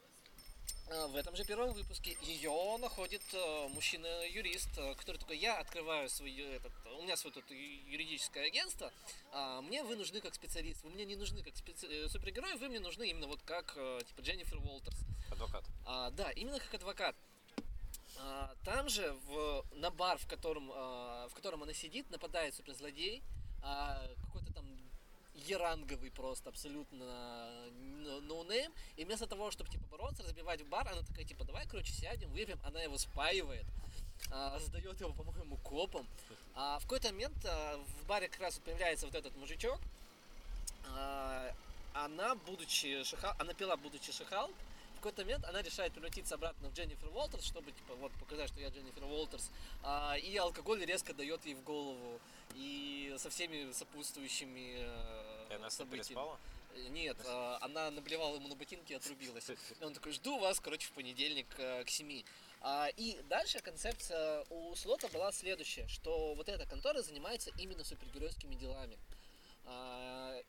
[0.92, 6.56] в этом же первом выпуске ее находит э, мужчина-юрист, э, который такой, я открываю свое,
[6.56, 8.92] этот, у меня свое тут юридическое агентство,
[9.32, 12.68] а мне вы нужны как специалист, вы мне не нужны как специ- э, супергерой, вы
[12.68, 14.98] мне нужны именно вот как, э, типа, Дженнифер Уолтерс.
[15.30, 15.64] Адвокат.
[15.86, 17.16] А, да, именно как адвокат.
[18.18, 23.22] А, там же в, на бар, в котором, а, в котором она сидит, нападает суперзлодей,
[23.62, 24.66] а, какой-то там
[25.34, 28.72] E-ранговый просто, абсолютно н- no-name.
[28.96, 32.30] И вместо того, чтобы типа бороться, разбивать в бар, она такая, типа, давай, короче, сядем,
[32.30, 32.58] выпьем.
[32.64, 33.64] Она его спаивает,
[34.30, 36.06] а, сдает его, по-моему, копам.
[36.54, 39.78] А в какой-то момент а, в баре как раз появляется вот этот мужичок.
[40.88, 41.54] А,
[41.94, 44.50] она, будучи шихал, она пила, будучи шихал,
[44.94, 48.60] в какой-то момент она решает превратиться обратно в Дженнифер Уолтерс, чтобы типа вот показать, что
[48.60, 49.50] я Дженнифер Уолтерс,
[49.82, 52.20] а, и алкоголь резко дает ей в голову
[52.56, 56.04] и со всеми сопутствующими э, она событиями.
[56.04, 56.38] переспала?
[56.74, 59.50] Э, Нет, а, она наблевала ему на ботинки и отрубилась.
[59.50, 62.22] И он такой, жду вас, короче, в понедельник э, к 7.
[62.60, 68.54] А, И дальше концепция у Слота была следующая, что вот эта контора занимается именно супергеройскими
[68.54, 68.96] делами.
[69.64, 70.40] А,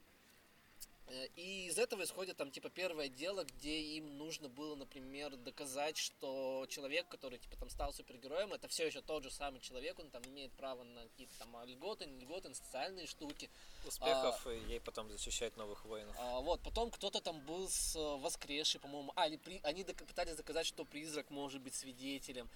[1.35, 6.65] И из этого исходит там типа первое дело, где им нужно было, например, доказать, что
[6.69, 10.23] человек, который типа там стал супергероем, это все еще тот же самый человек, он там
[10.25, 13.49] имеет право на какие-то там льготы, не льготы, на социальные штуки.
[13.85, 16.15] Успехов, и ей потом защищать новых воинов.
[16.17, 19.11] А, вот, потом кто-то там был с э, воскресшей, по-моему.
[19.15, 19.59] А, или при...
[19.63, 22.49] они док- пытались доказать, что призрак может быть свидетелем.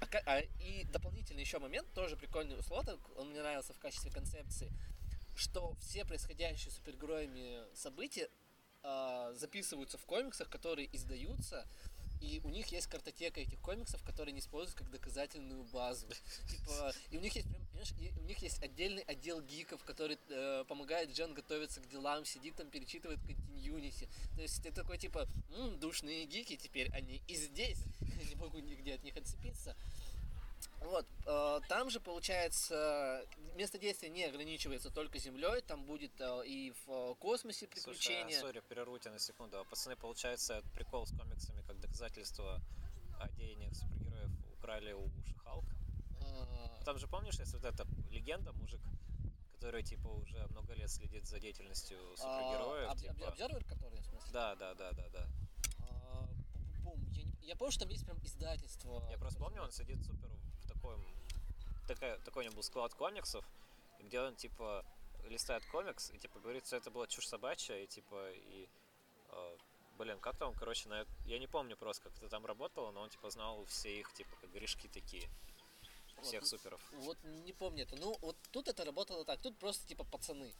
[0.00, 4.10] А а, и дополнительный еще момент, тоже прикольный у Слота, он мне нравился в качестве
[4.10, 4.72] концепции,
[5.38, 8.28] что все происходящие супергероями события
[8.82, 11.66] а, записываются в комиксах, которые издаются,
[12.20, 16.06] и у них есть картотека этих комиксов, которые они используют как доказательную базу.
[16.48, 20.18] Типа, и у них есть прям, понимаешь, и у них есть отдельный отдел гиков, который
[20.28, 24.08] э, помогает Джен готовиться к делам, сидит там, перечитывает континьюнити.
[24.34, 27.78] То есть ты такой типа, «М, душные гики, теперь они и здесь.
[28.28, 29.76] Не могу нигде от них отцепиться.
[30.80, 33.24] Вот, э, там же, получается,
[33.56, 38.38] место действия не ограничивается только Землей, там будет э, и в э, космосе Слушай, приключения.
[38.38, 39.58] а, сори, прерву тебя на секунду.
[39.58, 42.60] А пацаны, получается, прикол с комиксами как доказательство
[43.20, 45.64] о деяниях супергероев украли у Шихалк?
[46.20, 48.80] Э, Там же, помнишь, есть вот эта легенда, мужик,
[49.54, 53.12] который, типа, уже много лет следит за деятельностью супергероев, а, об- типа...
[53.12, 54.30] об- Обзервер, который, в смысле?
[54.32, 55.26] Да, да, да, да, да.
[55.80, 57.10] А, пум-пум-пум.
[57.12, 59.06] Я, не- я помню, что там есть прям издательство.
[59.10, 60.30] Я просто помню, он сидит супер
[60.96, 61.86] в таком...
[61.86, 63.44] Такая, такой у него был склад комиксов,
[64.00, 64.84] где он, типа,
[65.28, 68.68] листает комикс и, типа, говорит, что это была чушь собачья, и, типа, и...
[69.30, 69.56] э,
[69.96, 71.06] блин, как там, короче, на...
[71.26, 74.36] я не помню просто, как это там работало, но он, типа, знал все их, типа,
[74.40, 75.28] как грешки такие.
[76.22, 76.80] Всех Вот, суперов.
[76.92, 77.96] Вот не помню это.
[77.96, 79.40] Ну, вот тут это работало так.
[79.40, 80.52] Тут просто типа пацаны.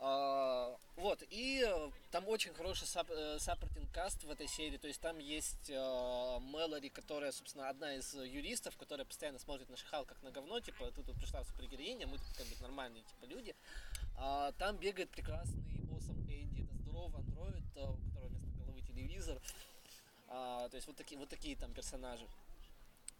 [0.00, 5.00] А, вот, и э, там очень хороший э, supporting cast в этой серии, то есть
[5.00, 10.22] там есть э, Мэлори, которая, собственно, одна из юристов, которая постоянно смотрит на Шихал как
[10.22, 13.56] на говно, типа, ты тут пришла супергероиня, мы тут как бы нормальные, типа, люди.
[14.16, 15.64] А, там бегает прекрасный
[15.96, 19.40] Awesome Andy, это здоровый андроид, у которого вместо головы телевизор.
[20.28, 22.26] А, то есть вот такие, вот такие там персонажи.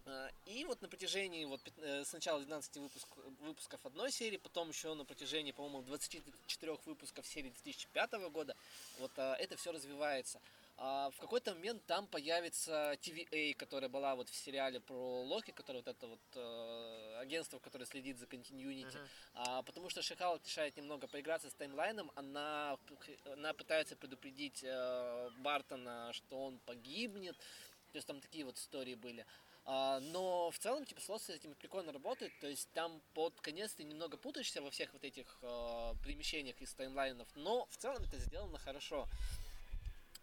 [0.05, 3.07] А, И вот на протяжении вот э, сначала 12 выпуск,
[3.41, 8.55] выпусков одной серии, потом еще на протяжении, по-моему, 24 выпусков серии 2005 года,
[8.99, 10.39] вот а, это все развивается.
[10.81, 15.79] А в какой-то момент там появится TVA, которая была вот в сериале про Локи, которое
[15.79, 18.95] вот это вот э, агентство, которое следит за континьюнити.
[18.95, 19.07] Мгм.
[19.33, 22.77] А, потому что Шихал решает немного поиграться с таймлайном, она,
[23.25, 27.35] она пытается предупредить э, Бартона, что он погибнет.
[27.91, 29.25] То есть там такие вот истории были.
[29.71, 32.31] А, но в целом, типа, слот с этим прикольно работает.
[32.39, 36.73] То есть там под конец ты немного путаешься во всех вот этих э, перемещениях из
[36.73, 37.27] таймлайнов.
[37.35, 39.07] Но в целом это сделано хорошо.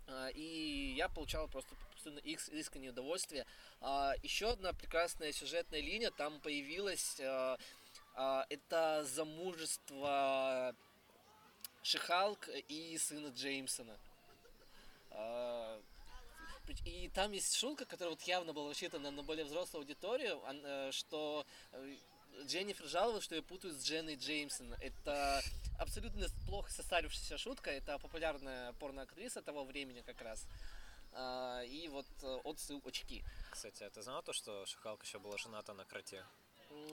[0.08, 3.46] А, и я получал просто собственно, искреннее удовольствие.
[4.24, 7.20] Еще одна прекрасная сюжетная линия там появилась.
[8.14, 10.74] Это замужество
[11.82, 13.96] Шихалк и сына Джеймсона.
[16.84, 21.46] И там есть шутка, которая вот явно была рассчитана на более взрослую аудиторию, э, что
[21.72, 21.96] э,
[22.44, 24.74] Дженнифер жаловалась, что ее путают с Дженной Джеймсон.
[24.80, 25.42] Это
[25.78, 27.70] абсолютно плохо состарившаяся шутка.
[27.70, 30.46] Это популярная порноактриса того времени как раз.
[31.12, 33.24] А, и вот э, отсыл очки.
[33.50, 36.24] Кстати, а ты знал то, что Шахалка еще была жената на кроте?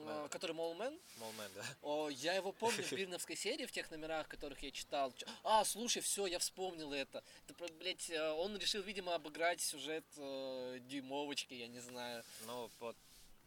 [0.06, 0.28] Да.
[0.28, 0.98] Который Молмен?
[1.18, 1.64] Молмен, да.
[1.82, 5.12] О, я его помню в Бирновской серии, в тех номерах, которых я читал.
[5.42, 7.22] А, слушай, все, я вспомнил это.
[7.48, 12.22] это блядь, э, он решил, видимо, обыграть сюжет э, дюймовочки, я не знаю.
[12.46, 12.96] Ну, вот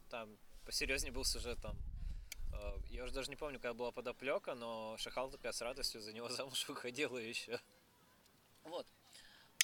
[0.10, 1.78] там посерьезнее был сюжет там.
[2.54, 6.14] Э, я уже даже не помню, какая была подоплека, но Шахал такая с радостью за
[6.14, 7.60] него замуж выходила еще.
[8.64, 8.86] Вот.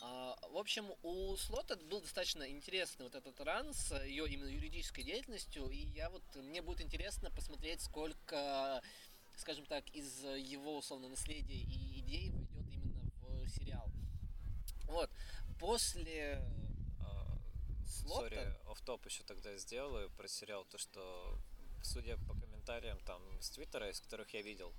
[0.05, 5.01] А, в общем, у Слота был достаточно интересный вот этот ран с ее именно юридической
[5.01, 8.81] деятельностью, и я вот, мне будет интересно посмотреть, сколько,
[9.37, 13.89] скажем так, из его, условно, наследия и идей войдет именно в сериал.
[14.87, 15.09] Вот,
[15.57, 16.43] после
[16.99, 17.39] а,
[17.87, 18.29] Слота...
[18.29, 21.37] Сори, оф-топ еще тогда сделаю про сериал, то что,
[21.81, 24.73] судя по комментариям там с Твиттера, из которых я видел,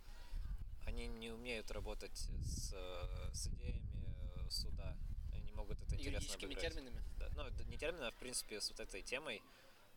[0.87, 2.75] они не умеют работать с,
[3.33, 3.95] с идеями
[4.51, 4.95] суда
[5.55, 6.61] могут это интересно обыграть.
[6.61, 7.03] терминами?
[7.19, 9.43] Да, ну, не терминами, а в принципе с вот этой темой,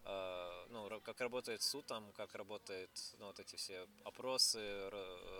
[0.03, 4.89] э, ну, как работает суд там, как работают, ну, вот эти все опросы,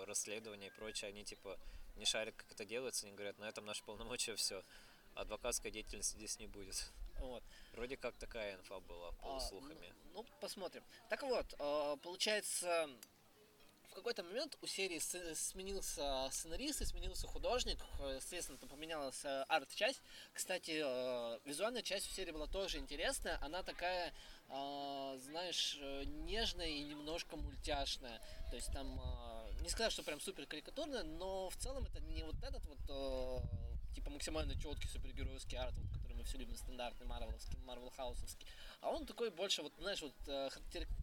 [0.06, 1.60] расследования и прочее, они типа
[1.96, 4.64] не шарят, как это делается, они говорят, на этом наше полномочия все,
[5.16, 6.92] адвокатской деятельности здесь не будет.
[7.20, 7.44] Вот.
[7.74, 9.88] Вроде как такая инфа была, полуслухами.
[9.90, 10.84] А, ну, ну, посмотрим.
[11.10, 11.96] Так вот, э,
[13.88, 15.00] получается, какой-то момент у серии
[15.34, 17.80] сменился сценарист и сменился художник,
[18.16, 20.02] естественно, там поменялась э, арт-часть.
[20.34, 24.14] Кстати, э, визуальная часть в серии была тоже интересная, она такая,
[24.50, 25.78] э, знаешь,
[26.26, 28.22] нежная и немножко мультяшная.
[28.50, 29.02] То есть там,
[29.62, 33.44] не сказать, что прям супер карикатурная, но в целом это не вот этот вот
[33.94, 38.46] типа максимально четкий супергеройский арт, вот, все любим, стандартный марвеловский, марвел хаусовский.
[38.82, 40.50] А он такой больше, вот, знаешь, вот э,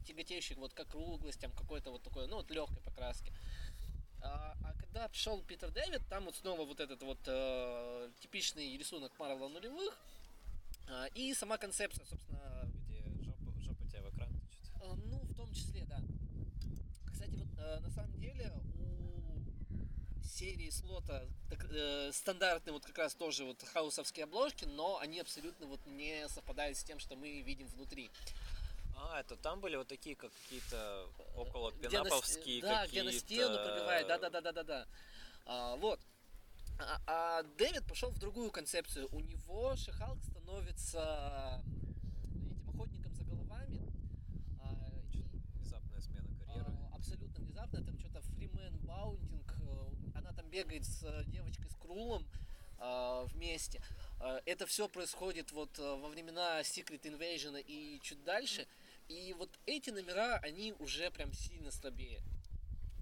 [0.07, 3.33] тяготеющий вот к округлостям, какой-то вот такой, ну, вот легкой покраски.
[4.23, 9.13] А, а когда пришел Питер Дэвид, там вот снова вот этот вот э, типичный рисунок
[9.19, 9.99] Марвела нулевых,
[10.89, 12.71] э, и сама концепция, собственно...
[12.87, 14.71] Где жопа, жопа тебя в экран тычет.
[14.83, 16.01] Э, ну, в том числе, да.
[17.11, 18.53] Кстати, вот э, на самом деле
[20.35, 25.67] серии слота так, э, стандартные вот как раз тоже вот хаусовские обложки, но они абсолютно
[25.67, 28.11] вот не совпадают с тем, что мы видим внутри.
[28.97, 32.91] А, это там были вот такие как какие-то около пенаповские Да, какие-то...
[32.91, 34.87] где на стену пробивает, да-да-да-да-да.
[35.47, 36.01] А, вот.
[36.81, 39.09] А, а Дэвид пошел в другую концепцию.
[39.13, 41.63] У него She-Hulk становится
[42.51, 43.93] этим охотником за головами.
[44.61, 44.91] А,
[45.55, 46.77] внезапная смена карьеры.
[46.91, 47.85] А, абсолютно внезапно.
[47.85, 49.45] Там что-то Freeman Bonding
[50.55, 52.25] бегает с э, девочкой Скруллом
[52.79, 53.83] э, вместе.
[54.21, 58.67] Э, это все происходит вот э, во времена Secret Invasion и чуть дальше.
[59.09, 62.23] И вот эти номера, они уже прям сильно слабее.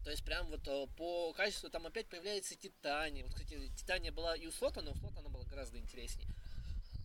[0.02, 3.22] То есть прям вот э, по качеству там опять появляется Титания.
[3.22, 6.28] Вот, кстати, Титания была и у Слота, но у Слота она была гораздо интереснее.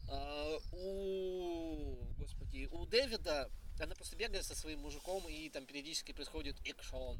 [0.09, 6.55] Uh, у, господи, у Дэвида она просто бегает со своим мужиком и там периодически происходит
[6.63, 7.19] экшон.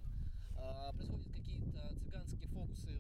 [0.96, 2.96] Происходят какие-то цыганские фокусы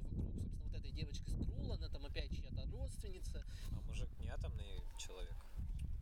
[0.97, 3.45] девочка Скрул, она там опять чья-то родственница.
[3.71, 5.35] А мужик не атомный человек?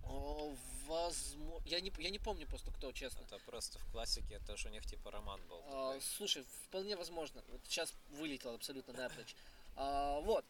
[0.03, 0.55] О,
[0.87, 1.67] возможно.
[1.67, 3.23] Я не, я не помню просто кто, честно.
[3.23, 5.61] Это просто в классике, это же у них типа роман был.
[5.67, 7.43] А, слушай, вполне возможно.
[7.49, 9.35] Вот сейчас вылетел абсолютно напрочь.
[9.75, 10.45] А, вот.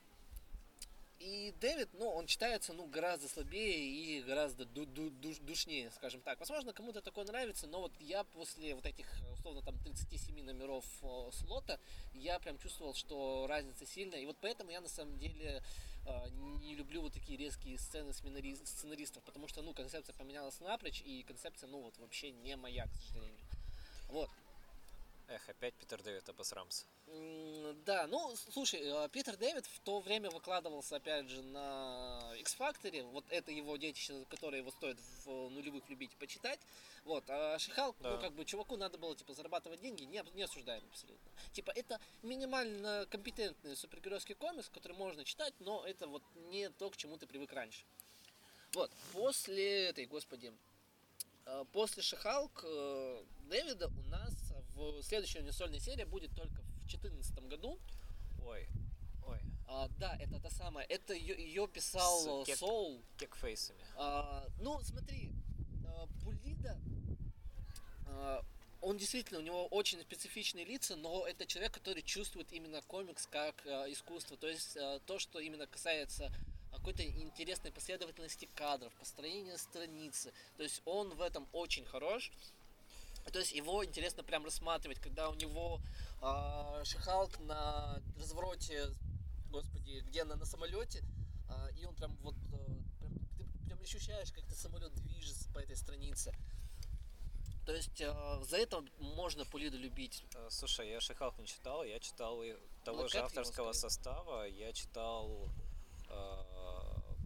[1.26, 6.22] И Дэвид, ну, он читается, ну, гораздо слабее и гораздо ду ду душ душнее, скажем
[6.22, 6.40] так.
[6.40, 11.32] Возможно, кому-то такое нравится, но вот я после вот этих, условно, там, 37 номеров о,
[11.32, 11.80] слота,
[12.14, 14.20] я прям чувствовал, что разница сильная.
[14.20, 15.64] И вот поэтому я, на самом деле,
[16.06, 16.30] э,
[16.62, 21.68] не люблю вот такие резкие сцены сценаристов, потому что, ну, концепция поменялась напрочь, и концепция,
[21.68, 23.42] ну, вот вообще не моя, к сожалению.
[24.10, 24.30] Вот.
[25.28, 26.86] Эх, опять Питер Дэвид обосрамся.
[27.86, 33.04] Да, ну, слушай, э, Питер Дэвид в то время выкладывался, опять же, на X-Factor.
[33.12, 36.60] Вот это его детище, которое его стоит в нулевых любить почитать.
[37.06, 38.12] Вот, а Шихалк, да.
[38.12, 41.32] ну, как бы, чуваку надо было, типа, зарабатывать деньги, не, не осуждаем абсолютно.
[41.54, 46.98] Типа, это минимально компетентный супергеройский комикс, который можно читать, но это вот не то, к
[46.98, 47.84] чему ты привык раньше.
[48.74, 50.52] Вот, после этой, господи,
[51.46, 54.25] э, после Шихалк э, Дэвида у нас
[54.76, 57.80] в следующей унисольной серии будет только в 2014 году.
[58.44, 58.68] Ой,
[59.26, 59.40] ой.
[59.68, 60.86] А, да, это та самая.
[60.86, 63.02] Это ее, писал С кек- Соул.
[63.18, 63.80] Кекфейсами.
[63.96, 65.32] А, ну, смотри,
[65.88, 66.80] а, Пулида,
[68.08, 68.44] а,
[68.82, 73.66] он действительно, у него очень специфичные лица, но это человек, который чувствует именно комикс как
[73.66, 74.38] а, искусство.
[74.38, 76.32] То есть а, то, что именно касается
[76.72, 80.34] какой-то интересной последовательности кадров, построения страницы.
[80.58, 82.32] То есть он в этом очень хорош.
[83.32, 85.82] То есть его интересно прям рассматривать, когда у него
[86.22, 88.88] а, Шихалк на развороте,
[89.50, 91.04] господи, где на, на самолете,
[91.50, 92.58] а, и он прям вот а,
[93.00, 96.34] прям, ты прям ощущаешь, как ты самолет движется по этой странице.
[97.66, 100.24] То есть а, за это можно Пулиду любить.
[100.36, 103.74] Э, Слушай, я Шихалк не читал, я читал и того Black же Cat его авторского
[103.74, 105.50] состава, я читал
[106.10, 106.14] э,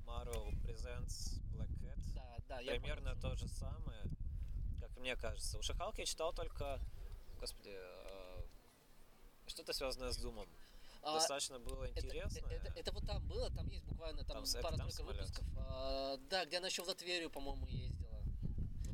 [0.07, 1.99] Marvel Presents Black Cat.
[2.15, 3.21] Да, да, я Примерно помню.
[3.21, 4.01] то же самое,
[4.99, 5.57] мне кажется.
[5.57, 6.79] У Шихалки я читал только,
[7.39, 8.41] господи, э,
[9.47, 10.47] что-то связанное с Думом.
[11.01, 12.39] А, Достаточно было это, интересно.
[12.49, 15.45] это- это вот там было, там есть буквально там, Там пара-тройка выпусков.
[15.57, 18.21] А, да, где она еще в Латверию, по-моему, ездила.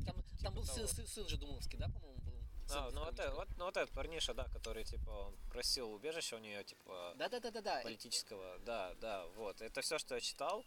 [0.06, 2.32] Там, там был сын, сын, сын же Думовский, да, по-моему, был?
[2.70, 6.36] А, ну, вот, это- вот, ну вот этот парниша, да, который, типа, он просил убежища
[6.36, 7.80] у нее, типа, Да, да, да, да, да.
[7.82, 8.58] политического.
[8.60, 9.60] Да, да, вот.
[9.60, 10.64] Это все, что я читал.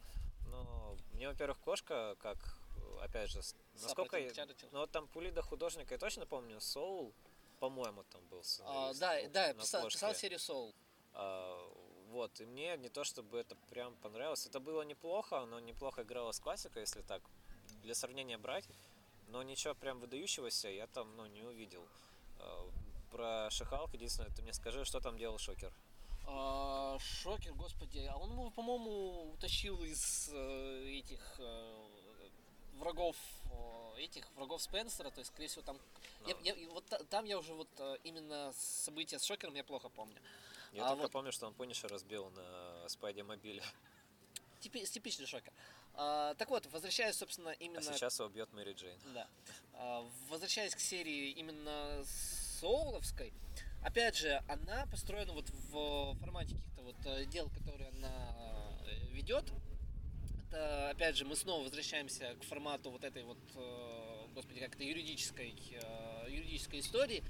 [0.48, 2.38] Но мне, во-первых, кошка, как,
[2.78, 3.42] э, опять же,
[3.82, 4.18] насколько...
[4.18, 4.32] я-.
[4.72, 7.14] Ну, вот там Пулида художника, я точно помню, Соул,
[7.60, 9.98] по-моему, там был А, да, да, писал, кошке.
[9.98, 10.74] писал серию Soul.
[11.14, 11.70] А,
[12.10, 14.46] вот, и мне не то чтобы это прям понравилось.
[14.46, 17.22] Это было неплохо, оно неплохо играло с классикой, если так
[17.84, 18.66] для сравнения брать.
[19.28, 21.86] Но ничего прям выдающегося я там ну, не увидел.
[22.40, 22.70] А,
[23.12, 25.72] Про Шихалк, единственное, ты мне скажи, что там делал Шокер.
[26.26, 31.89] А, Шокер, господи, а он по-моему, утащил из э, этих э,
[32.80, 33.16] врагов
[33.52, 35.78] э, этих врагов Спенсера, то есть, скорее всего, там.
[36.26, 39.90] Я, я- вот та- там я уже вот э, именно события с Шокером я плохо
[39.90, 40.16] помню.
[40.74, 43.64] Я А только вот- помню, что он Пуниша разбил на Спайде Мобиле.
[44.62, 45.54] Типи- типичный Шокер.
[45.94, 47.80] А, так вот, возвращаясь, собственно, именно.
[47.80, 48.98] А сейчас его бьет Мэри Джейн.
[49.14, 49.28] Да.
[49.74, 52.04] А, Возвращаясь к серии именно
[52.60, 53.34] Соуловской,
[53.84, 58.78] опять же, она построена вот в формате каких-то вот э, дел, которые она
[59.12, 59.46] ведет.
[60.52, 64.84] Это, опять же, мы снова возвращаемся к формату вот этой вот, э, господи, как это,
[64.84, 67.24] юридической, э, юридической истории.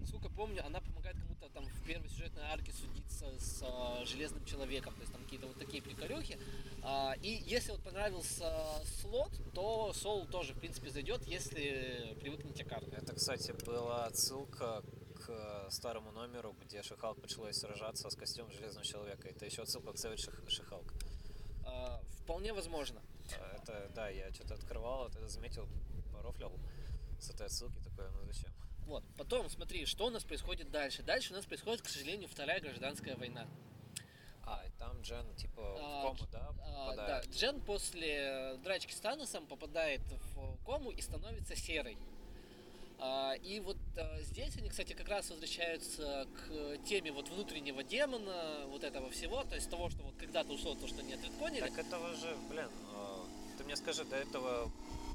[0.00, 4.94] Насколько помню, она помогает кому-то там в первой сюжетной арке судиться с э, Железным Человеком,
[4.94, 6.38] то есть там какие-то вот такие приколюхи.
[7.20, 8.54] И если вот понравился
[9.02, 12.92] слот, то Соул тоже, в принципе, зайдет, если привыкнете к карте.
[12.96, 14.82] Это, кстати, была отсылка
[15.26, 19.28] к старому номеру, где Шихалк пришлось сражаться с костюмом Железного Человека.
[19.28, 20.90] Это еще отсылка к Savage Ших- Шихалк.
[21.64, 23.00] А, вполне возможно.
[23.38, 25.68] А, Это, да, я что-то открывал, это заметил,
[26.12, 26.52] порофлял
[27.20, 28.52] с этой отсылки, такое, ну зачем?
[28.86, 29.02] Вот.
[29.16, 31.02] Потом, смотри, что у нас происходит дальше.
[31.02, 33.46] Дальше у нас происходит, к сожалению, вторая гражданская война.
[34.46, 37.30] А, и там Джен, типа, А, в кому, да, А, да, попадает?
[37.34, 40.02] Джен после драчки с Таносом попадает
[40.34, 41.96] в кому и становится серой.
[42.98, 48.66] А, и вот а, здесь они, кстати, как раз возвращаются к теме вот внутреннего демона,
[48.68, 51.60] вот этого всего, то есть того, что вот когда-то ушло, то, что не отредконили.
[51.60, 53.24] Так этого же, блин, а,
[53.58, 54.70] ты мне скажи, до этого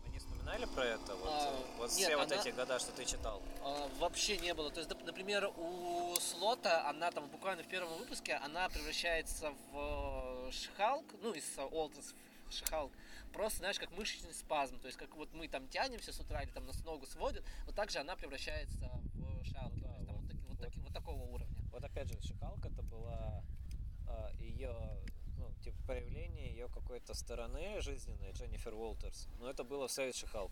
[0.08, 1.16] они вспоминали про это?
[1.16, 3.42] Вот, А, э, вот нет, все вот она- эти года, что ты читал.
[3.64, 4.70] А, вообще не было.
[4.72, 11.06] То есть, например, у Слота, она там буквально в первом выпуске, она превращается в Шихалк,
[11.22, 12.14] ну, из Олтес
[12.50, 12.91] в Шихалк,
[13.34, 14.80] просто, знаешь, как мышечный спазм.
[14.80, 17.76] То есть, как вот мы там тянемся с утра или там нас ногу сводит, вот
[17.76, 19.74] так же она превращается в Шихалк.
[19.76, 20.60] Да, То есть, там вот- вот, таки- вот, вот.
[20.60, 21.56] таки- вот такого уровня.
[21.72, 23.43] Вот опять же, Шихалк это была
[24.39, 24.76] ее,
[25.38, 29.28] ну, типа, проявление ее какой-то стороны жизненной, Дженнифер Уолтерс.
[29.39, 30.52] Но это было в Savage Шихалк.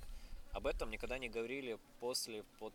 [0.51, 2.73] Об этом никогда не говорили после под...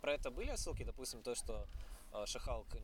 [0.00, 1.66] Про это были отсылки, допустим, то, что
[2.12, 2.80] э, Шихалк, э,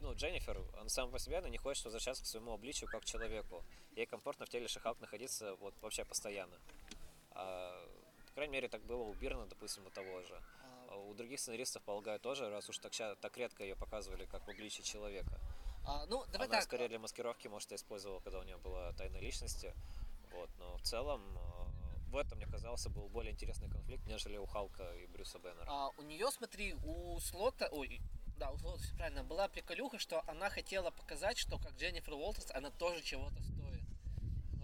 [0.00, 3.64] ну, Дженнифер, она сама по себе, она не хочет возвращаться к своему обличию как человеку.
[3.96, 6.56] Ей комфортно в теле Шихалк находиться вот вообще постоянно.
[7.30, 7.88] А,
[8.26, 10.42] по крайней мере, так было у Бирна, допустим, у того же.
[10.88, 14.48] А У других сценаристов, полагаю, тоже, раз уж так, так редко ее показывали как в
[14.50, 15.40] обличии человека.
[15.84, 16.64] А, ну, давай Она так.
[16.64, 19.74] скорее для маскировки, может, использовала, когда у нее была тайна личности.
[20.30, 24.46] Вот, но в целом э, в этом, мне казался, был более интересный конфликт, нежели у
[24.46, 25.66] Халка и Брюса Беннера.
[25.66, 28.00] А, у нее, смотри, у Слота, ой,
[28.42, 33.02] да, все правильно, была приколюха, что она хотела показать, что как Дженнифер Уолтерс, она тоже
[33.02, 33.84] чего-то стоит.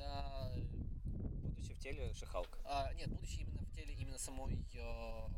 [0.00, 0.52] А,
[1.04, 2.58] Будучи в теле Шихалка.
[2.64, 5.28] а, нет, будучи именно в теле именно самой э,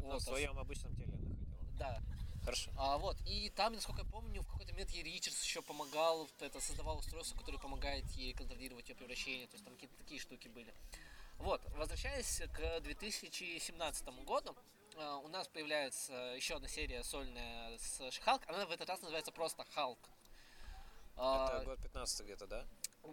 [0.00, 1.78] Ну, в своем обычном теле она хотела.
[1.78, 2.02] Да.
[2.44, 2.70] Хорошо.
[2.76, 6.42] А, вот, и там, насколько я помню, в какой-то момент ей Ричардс еще помогал, вот
[6.42, 10.48] это создавал устройство, которое помогает ей контролировать ее превращение, то есть там какие-то такие штуки
[10.48, 10.72] были.
[11.38, 14.56] Вот, возвращаясь к 2017 году,
[15.24, 18.42] у нас появляется еще одна серия сольная с She-Hulk.
[18.48, 19.98] Она в этот раз называется просто Халк.
[21.14, 22.64] Это год 15 где-то, да?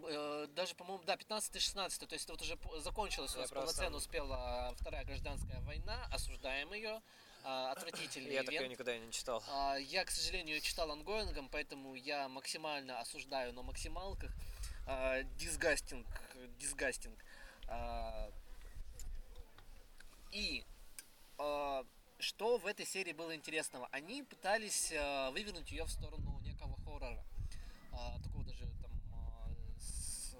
[0.08, 5.04] Э, даже, по-моему, да, 15-16, то есть вот уже закончилась у нас полноценно успела Вторая
[5.04, 7.00] гражданская война, осуждаем ее,
[7.44, 9.42] а, отвратительный Я такое никогда не читал.
[9.48, 14.30] А, я, к сожалению, читал ongoing ом, поэтому я максимально осуждаю на максималках.
[15.36, 16.06] Дисгастинг,
[16.58, 17.18] дисгастинг.
[20.30, 20.64] И
[22.18, 23.88] что в этой серии было интересного?
[23.92, 24.90] Они пытались
[25.32, 27.24] вывернуть ее в сторону некого хоррора.
[28.22, 28.92] Такого даже там
[29.78, 30.34] с,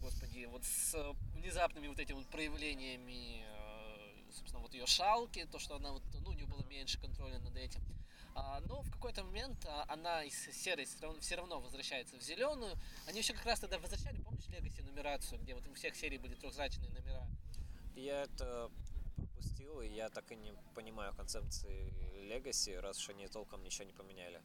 [0.00, 0.96] господи, вот с
[1.34, 3.44] внезапными вот этими вот проявлениями
[4.32, 7.56] собственно, вот ее шалки, то, что она вот, ну, у нее было меньше контроля над
[7.56, 7.82] этим.
[8.34, 12.22] А, но в какой-то момент а, она из серой все равно, все равно возвращается в
[12.22, 12.74] зеленую.
[13.06, 16.34] Они еще как раз тогда возвращали, помнишь, Легаси нумерацию, где вот у всех серий были
[16.34, 17.26] трехзрачные номера?
[17.94, 18.70] Я это
[19.12, 21.92] пропустил, и я так и не понимаю концепции
[22.28, 24.42] Legacy, раз уж они толком ничего не поменяли.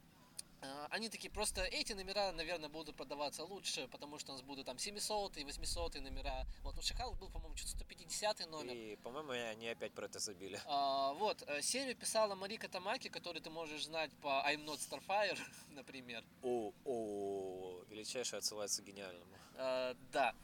[0.60, 4.66] А, они такие, просто эти номера, наверное, будут продаваться лучше, потому что у нас будут
[4.66, 6.46] там 700 и 800 номера.
[6.62, 8.74] Вот у Шихал был, по-моему, что-то 150 номер.
[8.74, 10.60] И, по-моему, они опять про это забили.
[10.66, 15.38] А, вот, э, серию писала Марика Тамаки, которую ты можешь знать по I'm Not Starfire,
[15.70, 16.24] например.
[16.42, 19.32] О, о, величайшая отсылается гениальному.
[19.54, 20.34] А, да.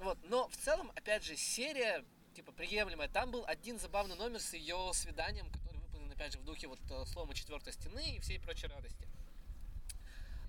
[0.00, 2.04] Вот, но в целом, опять же, серия
[2.40, 3.08] типа приемлемая.
[3.08, 6.78] Там был один забавный номер с ее свиданием, который выполнен, опять же, в духе вот
[6.90, 9.06] э, слома четвертой стены и всей прочей радости.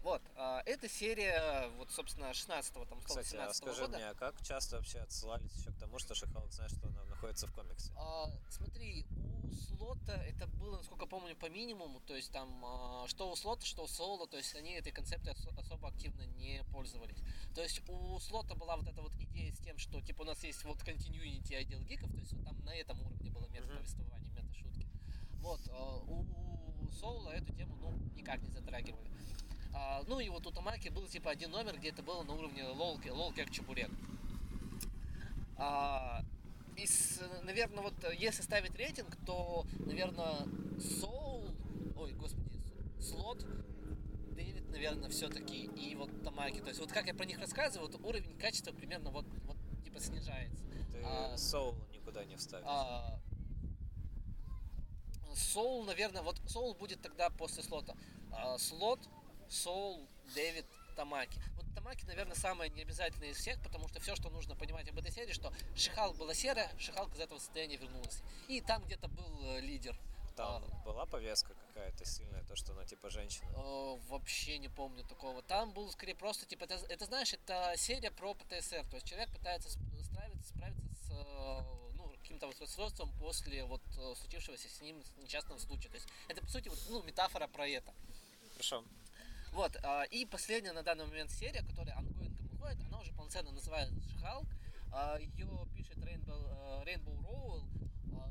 [0.03, 3.97] Вот, а, эта серия, вот, собственно, 16-го, там, Кстати, 17 а скажи года.
[3.97, 7.45] мне, а как часто вообще отсылались еще к тому, что Шихалк знает, что она находится
[7.45, 7.91] в комиксе?
[7.95, 13.31] А, смотри, у Слота это было, насколько помню, по минимуму, то есть там, а, что
[13.31, 17.21] у Слота, что у Соло, то есть они этой концепцией особо активно не пользовались.
[17.53, 20.43] То есть у Слота была вот эта вот идея с тем, что, типа, у нас
[20.43, 24.87] есть вот continuity отдел гиков, то есть вот там на этом уровне было мета-повествование, мета-шутки.
[25.35, 29.11] Вот, а, у Соло эту тему, ну, никак не затрагивали.
[29.73, 32.63] А, ну и вот у Тамаки был типа один номер, где это было на уровне
[32.63, 33.89] лолки, лол как чебурек.
[35.57, 36.23] А,
[36.75, 40.47] из, наверное, вот если ставить рейтинг, то, наверное,
[40.77, 41.55] Soul,
[41.97, 42.59] ой, господи,
[42.99, 43.45] Слот,
[44.35, 46.59] Дэвид, наверное, все-таки, и вот Тамаки.
[46.59, 49.99] То есть вот как я про них рассказываю, вот уровень качества примерно вот, вот типа
[49.99, 50.65] снижается.
[50.91, 52.65] Ты а, Soul никуда не вставишь.
[52.67, 53.19] А,
[55.33, 57.95] Soul, наверное, вот Soul будет тогда после слота.
[58.31, 58.99] А, слот,
[59.51, 61.37] Соул, Дэвид, Тамаки.
[61.57, 65.11] Вот Тамаки, наверное, самое необязательное из всех, потому что все, что нужно понимать об этой
[65.11, 68.21] серии, что Шихалк была серая, Шихалк из этого состояния вернулась.
[68.47, 69.97] И там где-то был э, лидер.
[70.37, 73.49] Там а, была повестка какая-то сильная, то, что она типа женщина?
[73.55, 75.41] Э, вообще не помню такого.
[75.41, 78.85] Там был скорее просто, типа, это, это знаешь, это серия про ПТСР.
[78.89, 81.61] То есть человек пытается справиться, справиться с э,
[81.95, 83.81] ну, каким-то вот расстройством после вот
[84.15, 85.89] случившегося с ним несчастного случая.
[85.89, 87.93] То есть это, по сути, вот, ну, метафора про это.
[88.53, 88.85] Хорошо.
[89.51, 93.51] Вот, а, и последняя на данный момент серия, которая ongoing ом выходит, она уже полноценно
[93.51, 94.47] называется Халк.
[94.93, 97.63] А, Ее пишет Rainbow, Rainbow Rowell,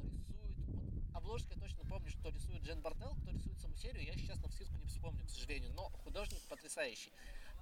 [0.03, 4.15] рисует, вот, обложка я точно помню, что рисует Джен Бартел, кто рисует саму серию, я
[4.15, 7.13] сейчас на вскидку не вспомню, к сожалению, но художник потрясающий.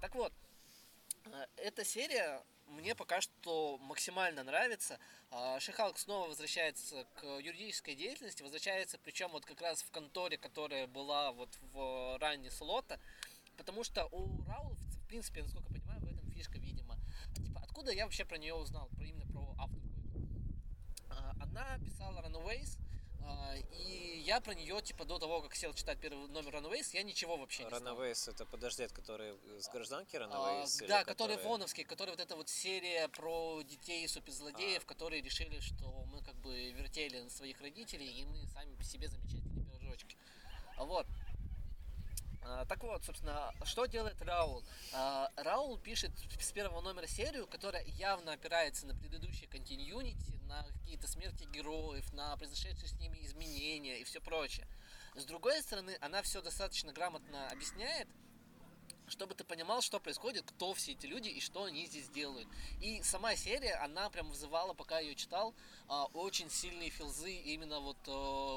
[0.01, 0.33] Так вот,
[1.57, 4.99] эта серия мне пока что максимально нравится.
[5.59, 11.33] Шихалк снова возвращается к юридической деятельности, возвращается причем вот как раз в конторе, которая была
[11.33, 13.01] вот в ранней слота.
[13.59, 16.97] Потому что у Раул, в принципе, насколько я понимаю, в этом фишка, видимо.
[17.35, 19.89] Типа, откуда я вообще про нее узнал, про именно про авторку?
[21.11, 22.79] А, она писала Runaways,
[23.21, 27.03] а, и я про нее, типа, до того, как сел читать первый номер Runaways, я
[27.03, 27.99] ничего вообще не знал.
[27.99, 30.85] Runaways, это, подожди, это который с гражданки Runaways?
[30.85, 31.39] А, да, который которые...
[31.39, 34.87] Воновский, который вот эта вот серия про детей суперзлодеев, а.
[34.87, 39.09] которые решили, что мы как бы вертели на своих родителей, и мы сами по себе
[39.09, 40.17] замечательные пирожочки.
[40.79, 41.07] Вот.
[42.43, 44.63] А, так вот, собственно, что делает Раул?
[44.93, 51.07] А, Раул пишет с первого номера серию, которая явно опирается на предыдущие континьюнити, на какие-то
[51.09, 54.67] смерти героев, на произошедшие с ними изменения и все прочее.
[55.15, 58.09] С другой стороны, она все достаточно грамотно объясняет,
[59.09, 62.49] чтобы ты понимал, что происходит, кто все эти люди и что они здесь делают.
[62.81, 65.55] И сама серия, она прям вызывала, пока я ее читал,
[65.89, 68.11] а, очень сильные филзы именно вот э,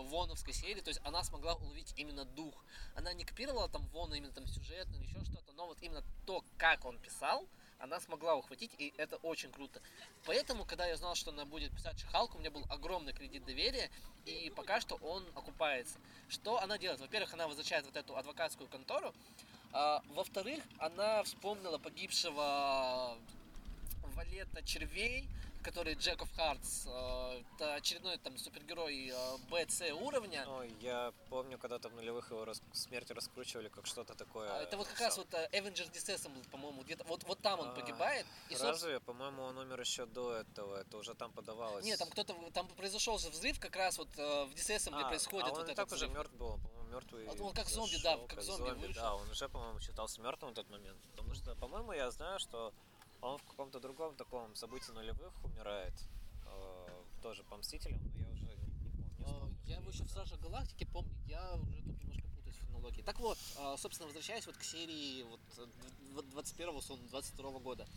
[0.09, 2.53] воновской серии, то есть она смогла уловить именно дух.
[2.95, 6.43] Она не копировала там Вона именно там сюжетно или еще что-то, но вот именно то,
[6.57, 7.47] как он писал,
[7.81, 9.81] она смогла ухватить, и это очень круто.
[10.25, 13.89] Поэтому, когда я знал, что она будет писать Шихалку, у меня был огромный кредит доверия,
[14.25, 15.97] и пока что он окупается.
[16.29, 17.01] Что она делает?
[17.01, 19.13] Во-первых, она возвращает вот эту адвокатскую контору,
[19.73, 23.17] а, во-вторых, она вспомнила погибшего
[24.15, 25.27] валета червей,
[25.61, 26.87] который Джек Hearts.
[26.87, 29.13] А, это очередной там супергерой
[29.49, 30.43] БЦ уровня.
[30.45, 32.61] Ну, я помню, когда-то в нулевых его рас...
[32.73, 34.49] смерти раскручивали как что-то такое.
[34.51, 37.73] А, это вот как раз вот Avengers Disassemble, по-моему, где-то вот, вот там он а,
[37.73, 38.25] погибает.
[38.49, 38.67] И, разве?
[38.67, 38.99] Собственно...
[38.99, 40.77] По-моему, он умер еще до этого.
[40.81, 41.85] Это уже там подавалось.
[41.85, 45.51] Нет, там кто-то там произошел же взрыв как раз вот в Disassemble а, происходит а
[45.51, 46.01] он вот и так взрыв.
[46.01, 47.25] уже мертв был, по-моему, мертвый.
[47.25, 50.55] Вот он как зомби, да, как, зомби, зомби Да, он уже, по-моему, считался мертвым в
[50.55, 50.97] тот момент.
[51.11, 52.73] Потому что, по-моему, я знаю, что
[53.21, 55.93] он в каком-то другом таком событии нулевых умирает.
[56.45, 59.55] Э, тоже по Мстителям, но я уже не, не, помню.
[59.65, 63.01] я его еще в Саше Галактике помню, я уже тут немножко путаюсь в хронологии.
[63.01, 65.39] Так вот, э, собственно, возвращаясь вот к серии вот
[66.33, 67.87] 21-го, 22 года.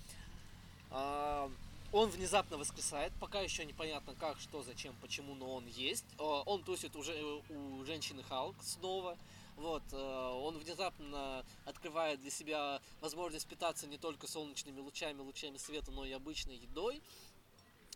[1.95, 6.05] Э, он внезапно воскресает, пока еще непонятно как, что, зачем, почему, но он есть.
[6.19, 7.15] Он тусит уже
[7.49, 9.17] у женщины Халк снова.
[9.57, 15.93] Вот, э, он внезапно открывает для себя возможность питаться не только солнечными лучами, лучами света,
[15.93, 17.01] но и обычной едой.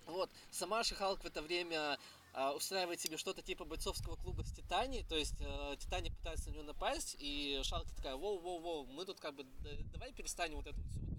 [0.07, 1.99] Вот, сама Шихалк в это время
[2.33, 6.53] э, устраивает себе что-то типа бойцовского клуба с Титани, то есть э, Титани пытается на
[6.53, 9.45] нее напасть, и Шалка такая, воу-воу-воу, мы тут как бы,
[9.93, 11.18] давай перестанем вот бессмысленную вражду,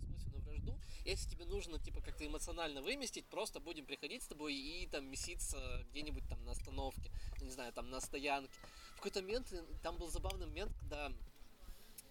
[1.10, 5.86] если тебе нужно, типа, как-то эмоционально выместить, просто будем приходить с тобой и там меситься
[5.92, 8.54] где-нибудь там на остановке, не знаю, там на стоянке
[8.94, 11.12] в какой-то момент, э, там был забавный момент, когда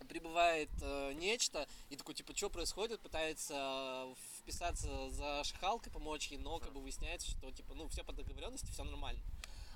[0.09, 6.39] прибывает э, нечто, и такой, типа, что происходит, пытается э, вписаться за шахалкой, помочь ей,
[6.39, 9.21] но как бы выясняется, что, типа, ну, все по договоренности, все нормально.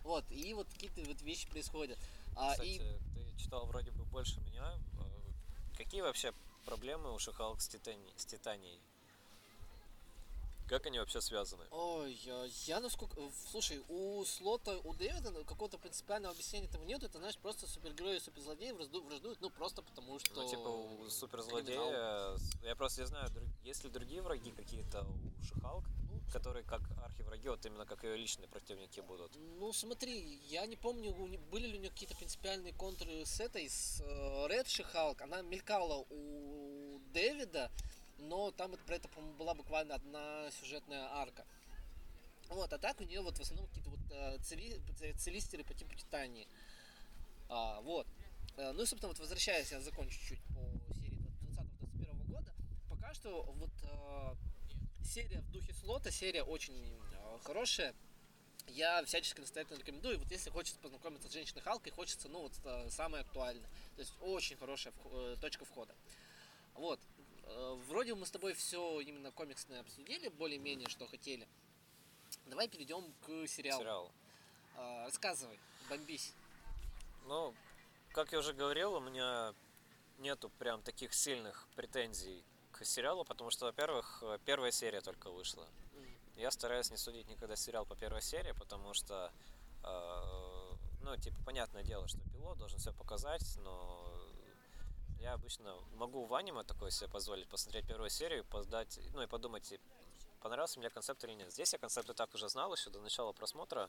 [0.05, 1.99] Вот, и вот какие-то вот вещи происходят.
[2.35, 2.79] А, Кстати, и...
[2.79, 4.75] ты читал вроде бы больше меня.
[5.01, 6.33] Э, какие вообще
[6.65, 8.11] проблемы у шахалок с, титани...
[8.17, 8.81] с титанией?
[10.73, 11.67] Как они вообще связаны?
[11.71, 13.21] Ой, я, я насколько...
[13.51, 17.03] Слушай, у Слота, у Дэвида какого-то принципиального объяснения этого нет.
[17.03, 20.33] Это, знаешь, просто супергерои и суперзлодеи враждуют, ну, просто потому что...
[20.33, 22.39] Ну, типа, у суперзлодея...
[22.63, 23.31] Я просто не знаю,
[23.65, 28.17] есть ли другие враги какие-то у Шихалк, ну, которые как архивраги, вот именно как ее
[28.17, 29.31] личные противники будут?
[29.59, 31.13] Ну, смотри, я не помню,
[31.51, 34.01] были ли у нее какие-то принципиальные контры с этой, с
[34.49, 35.21] Ред Шихалк.
[35.21, 37.71] Она мелькала у Дэвида,
[38.23, 41.45] но там про это, по-моему, была буквально одна сюжетная арка.
[42.49, 44.81] Вот, а так у нее вот в основном какие-то вот э, цели,
[45.17, 46.47] целистеры по типу Титании.
[47.49, 48.07] А, вот.
[48.57, 51.19] Э, ну и, собственно, вот возвращаясь, я закончу чуть по серии
[51.81, 52.53] 2020-2021 года.
[52.91, 54.35] Пока что вот э,
[55.05, 57.01] серия в духе слота, серия очень
[57.43, 57.95] хорошая.
[58.69, 60.19] Я всячески настоятельно рекомендую.
[60.19, 62.53] Вот если хочется познакомиться с женщиной Халкой, хочется, ну вот,
[62.91, 63.69] самое актуальное.
[63.97, 64.93] То есть очень хорошая
[65.41, 65.95] точка входа.
[66.75, 67.01] Вот.
[67.45, 71.47] Э, вроде мы с тобой все именно комиксное обсудили, более-менее, что хотели.
[72.47, 73.81] Давай перейдем к сериалу.
[73.83, 74.13] Сериал.
[74.77, 76.33] А, рассказывай, бомбись.
[77.27, 77.55] Ну,
[78.13, 79.55] как я уже говорил, у меня
[80.19, 85.69] нету прям таких сильных претензий к сериалу, потому что, во-первых, первая серия только вышла.
[86.37, 89.31] Я стараюсь не судить никогда сериал по первой серии, потому что,
[89.85, 94.22] э, ну, типа, понятное дело, что пилот должен все показать, но
[95.23, 99.73] я обычно могу в аниме такое себе позволить, посмотреть первую серию, поздать, ну и подумать,
[100.41, 101.53] понравился мне концепт или нет.
[101.53, 103.89] Здесь я концепт и так уже знал еще до начала просмотра,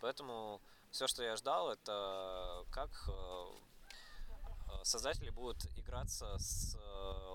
[0.00, 0.60] поэтому
[0.90, 6.78] все, что я ждал, это как э, создатели будут играться с э,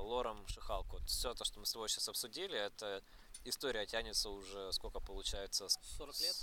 [0.02, 1.00] лором Шихалку.
[1.06, 3.02] Все то, что мы с тобой сейчас обсудили, это
[3.46, 5.70] история тянется уже, сколько получается?
[5.98, 6.36] 40 лет?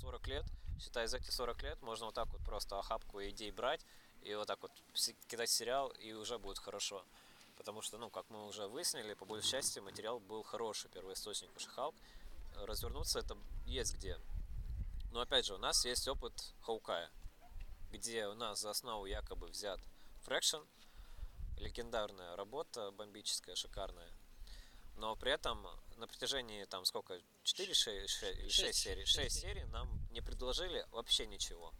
[0.00, 0.44] 40 лет.
[0.78, 3.80] Считай, за эти 40 лет можно вот так вот просто охапку идей брать
[4.22, 4.72] и вот так вот
[5.28, 7.04] кидать сериал, и уже будет хорошо.
[7.56, 11.50] Потому что, ну, как мы уже выяснили, по большей части материал был хороший, первый источник
[11.58, 11.94] Шихалк.
[12.56, 14.18] Развернуться это есть где.
[15.12, 17.10] Но опять же, у нас есть опыт Хаукая,
[17.90, 19.80] где у нас за основу якобы взят
[20.22, 20.62] Фрэкшн,
[21.58, 24.10] легендарная работа, бомбическая, шикарная.
[24.96, 25.66] Но при этом
[25.96, 30.86] на протяжении там сколько, 4 6, 6, 6, 6 серий, 6 серий нам не предложили
[30.90, 31.72] вообще ничего.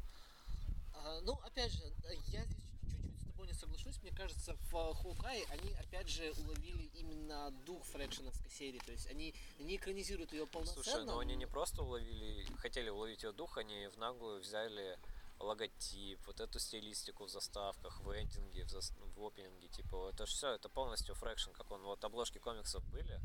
[1.04, 1.82] А, ну, опять же,
[2.28, 4.00] я здесь чуть-чуть с тобой не соглашусь.
[4.02, 8.78] Мне кажется, в Hawkeye е они, опять же, уловили именно дух фрэкшеновской серии.
[8.78, 10.82] То есть они не экранизируют ее полноценно.
[10.82, 14.98] Слушай, но они не просто уловили, хотели уловить ее дух, они в наглую взяли
[15.40, 18.80] логотип, вот эту стилистику в заставках, в эндинге, в, за...
[19.16, 23.20] в опенинге, типа, это же все, это полностью Fraction, как он, вот обложки комиксов были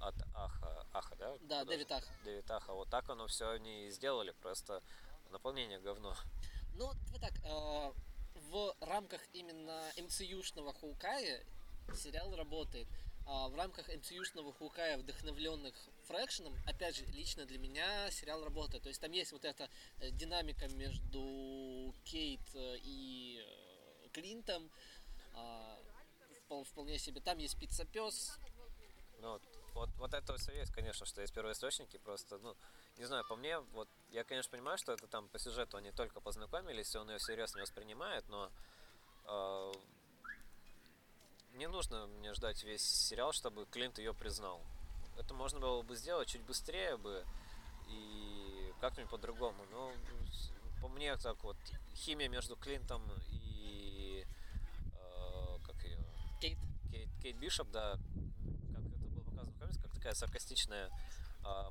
[0.00, 1.36] от Аха, Аха, да?
[1.42, 2.06] Да, Дэвид Аха.
[2.24, 4.82] Дэвид Аха, вот так оно все они и сделали, просто
[5.30, 6.16] наполнение говно.
[6.74, 7.92] Ну, вот так, э,
[8.50, 11.44] в рамках именно MCU-шного Хоукая
[11.94, 12.86] сериал работает.
[13.26, 18.82] А в рамках MCU-шного Хоукая, вдохновленных Фрэкшеном, опять же, лично для меня сериал работает.
[18.82, 19.68] То есть там есть вот эта
[20.00, 24.70] э, динамика между Кейт э, и э, Клинтом,
[25.34, 25.78] а,
[26.64, 27.20] вполне себе.
[27.20, 28.38] Там есть пицца-пес.
[29.20, 29.40] Ну,
[29.74, 32.54] вот, вот это все есть, конечно, что есть первоисточники, просто, ну,
[32.98, 36.20] не знаю, по мне, вот я, конечно, понимаю, что это там по сюжету они только
[36.20, 38.50] познакомились, и он ее всерьез не воспринимает, но
[39.24, 39.72] э,
[41.54, 44.60] не нужно мне ждать весь сериал, чтобы Клинт ее признал.
[45.18, 47.24] Это можно было бы сделать чуть быстрее бы
[47.88, 49.64] и как-нибудь по-другому.
[49.70, 49.92] Но
[50.82, 51.56] по мне так вот
[51.94, 54.26] химия между Клинтом и
[54.94, 55.98] э, как ее
[56.40, 56.58] Кейт.
[56.90, 57.96] Кейт, Кейт Бишоп, да,
[58.74, 60.90] как это было показано в комиксе, как такая саркастичная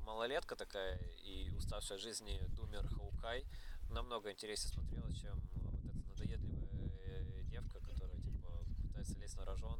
[0.02, 3.44] малолетка такая и уставшая от жизни Думер Хаукай
[3.90, 8.48] намного интереснее смотрелась, чем вот эта надоедливая девка, которая типа
[8.82, 9.78] пытается лезть на рожон,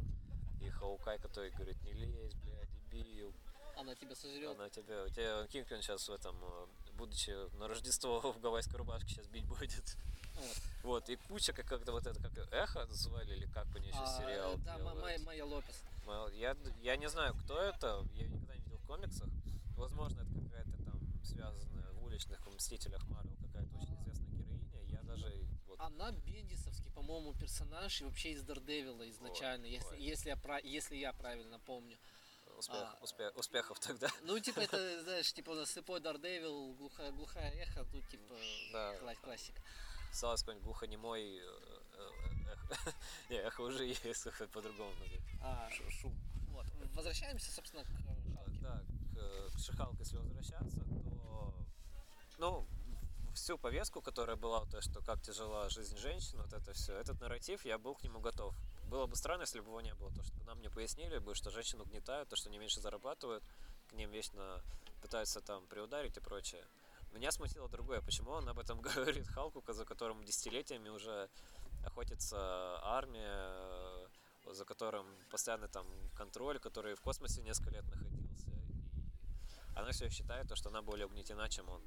[0.60, 3.34] и Хаукай, который говорит, не лезь, бля, дебил.
[3.76, 4.50] Она тебя сожрет.
[4.54, 9.08] Она тебя, у тебя Кингпин сейчас в этом, э, будучи на Рождество в гавайской рубашке,
[9.08, 9.96] сейчас бить будет.
[10.34, 10.56] Вот.
[10.82, 14.06] Вот, и куча как- как-то вот это, как Эхо звали, или как они еще А,
[14.06, 14.78] сериал да.
[14.78, 15.82] Майя, Лопес.
[16.34, 19.28] Я, я не знаю, кто это, я никогда не видел в комиксах.
[19.82, 24.84] Возможно, это какая-то там связанная в уличных Мстителях Марвел, какая-то очень известная героиня.
[24.92, 30.02] Я даже вот Она бендисовский, по-моему, персонаж и вообще из Дардевила изначально, Ой, если, ой.
[30.02, 31.98] если, я, пра- если я правильно помню.
[32.58, 32.98] успех, А.
[33.02, 34.08] успех- успехов тогда.
[34.22, 38.34] Ну, типа, это, знаешь, типа, у нас слепой Дардевил, глухая, глухая эхо, ну, типа,
[38.72, 38.94] Да.
[39.00, 39.60] кла- классика.
[40.12, 42.76] Осталось какой-нибудь глухонемой э, э, эхо.
[43.30, 44.04] Не, эхо уже есть,
[44.52, 45.20] по-другому назвать.
[45.40, 45.68] А,
[46.00, 46.14] Шум.
[46.50, 46.66] вот.
[46.94, 48.30] Возвращаемся, собственно, к Халке.
[48.60, 48.80] Да,
[49.22, 51.54] к, к Шихалке, если возвращаться, то,
[52.38, 52.66] ну,
[53.34, 57.64] всю повестку, которая была, то, что как тяжела жизнь женщин, вот это все, этот нарратив,
[57.64, 58.54] я был к нему готов.
[58.84, 61.50] Было бы странно, если бы его не было, то, что нам не пояснили бы, что
[61.50, 63.42] женщин угнетают, то, что они меньше зарабатывают,
[63.88, 64.62] к ним вечно
[65.00, 66.64] пытаются там приударить и прочее.
[67.12, 71.28] Меня смутило другое, почему он об этом говорит Халку, за которым десятилетиями уже
[71.84, 73.48] охотится армия,
[74.46, 78.21] э, за которым постоянный там контроль, который в космосе несколько лет находился.
[79.74, 81.80] Она все считает, то, что она более угнетена, чем он.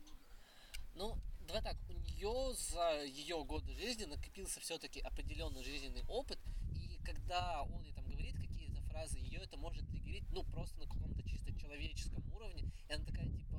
[0.96, 1.18] Ну,
[1.48, 6.40] давай так, у нее за ее годы жизни накопился все-таки определенный жизненный опыт,
[6.74, 10.86] и когда он ей там говорит какие-то фразы, ее это может триггерить, ну, просто на
[10.88, 13.58] каком-то чисто человеческом уровне, и она такая, типа,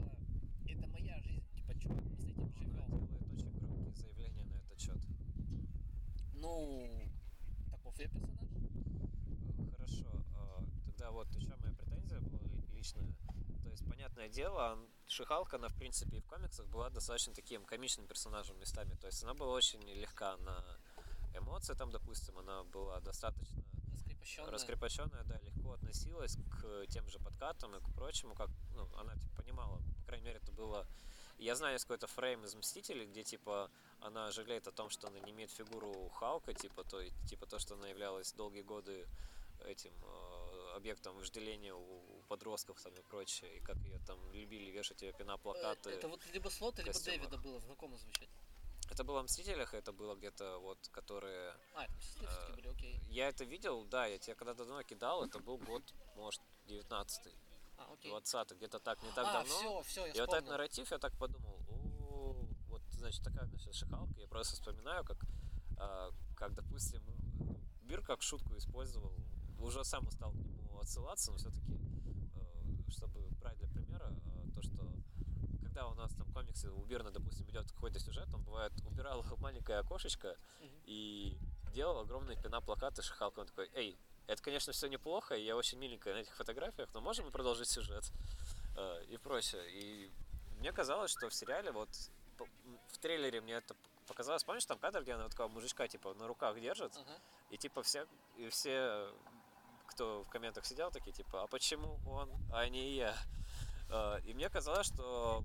[0.67, 3.07] это моя жизнь, типа, чувак, мы с этим Она живем.
[3.07, 4.99] делает очень громкие заявления на этот счет.
[6.35, 6.89] Ну,
[7.71, 8.49] таков я персонаж.
[9.77, 10.07] Хорошо.
[10.37, 13.05] а, Тогда вот еще моя претензия была ли- личная.
[13.77, 18.59] Есть, понятное дело, Шихалка, она, в принципе, и в комиксах была достаточно таким комичным персонажем
[18.59, 18.95] местами.
[18.95, 20.65] То есть, она была очень легка на
[21.35, 23.63] эмоции, там, допустим, она была достаточно
[23.93, 24.51] Раскрепощенная.
[24.51, 29.43] раскрепощенная, да, легко относилась к тем же подкатам и к прочему, как, ну, она, типа,
[29.43, 30.87] понимала, по крайней мере, это было...
[31.37, 33.71] Я знаю, есть какой-то фрейм из Мстителей, где, типа,
[34.01, 37.75] она жалеет о том, что она не имеет фигуру Халка, типа, то, типа, то, что
[37.75, 39.07] она являлась долгие годы
[39.67, 45.03] этим э, объектом вожделения у подростков там и прочее, и как ее там любили вешать
[45.03, 45.91] ее пеноплакаты.
[45.91, 46.99] Э, Это вот либо Слота, либо.
[46.99, 48.29] Дэвида было, знакомо звучит.
[48.91, 53.01] Это было в Мстителях, это было где-то вот, которые А, все Э, были, окей.
[53.09, 55.83] Я это видел, да, я тебе когда-то давно кидал, это был год,
[56.17, 57.33] может, 19-й,
[57.79, 58.13] А, окей.
[58.13, 59.83] 20-й, где-то так, не так а, давно.
[59.83, 60.51] все, все, я и вот этот вспомнил.
[60.53, 65.19] нарратив, я так подумал, о, вот, значит, такая значит, шихалка, я просто вспоминаю, как,
[65.79, 67.03] а, как, допустим,
[67.83, 69.13] Бир как шутку использовал,
[69.61, 71.77] уже сам устал к нему отсылаться, но все-таки,
[72.91, 74.87] чтобы брать для примера, э, то, что
[75.63, 79.79] когда у нас там комиксы у Бирна, допустим, идет какой-то сюжет, он бывает убирал маленькое
[79.79, 80.71] окошечко Мгм.
[80.85, 81.37] и
[81.75, 83.41] делал огромные пена-плакаты шихалка.
[83.41, 87.01] Он такой, эй, это, конечно, все неплохо, и я очень миленькая на этих фотографиях, но
[87.01, 88.05] можем мы продолжить сюжет?
[88.77, 89.63] Э, И прочее.
[89.71, 90.11] И
[90.59, 91.89] мне казалось, что в сериале вот
[92.89, 93.75] в трейлере мне это
[94.07, 97.19] показалось, помнишь там кадр, где она вот такого мужичка типа на руках держит, Ага.
[97.51, 98.07] и типа все,
[98.37, 99.11] и все,
[99.87, 103.15] кто в комментах сидел, такие типа, а почему он, а не я?
[103.91, 105.45] Э, И мне казалось, что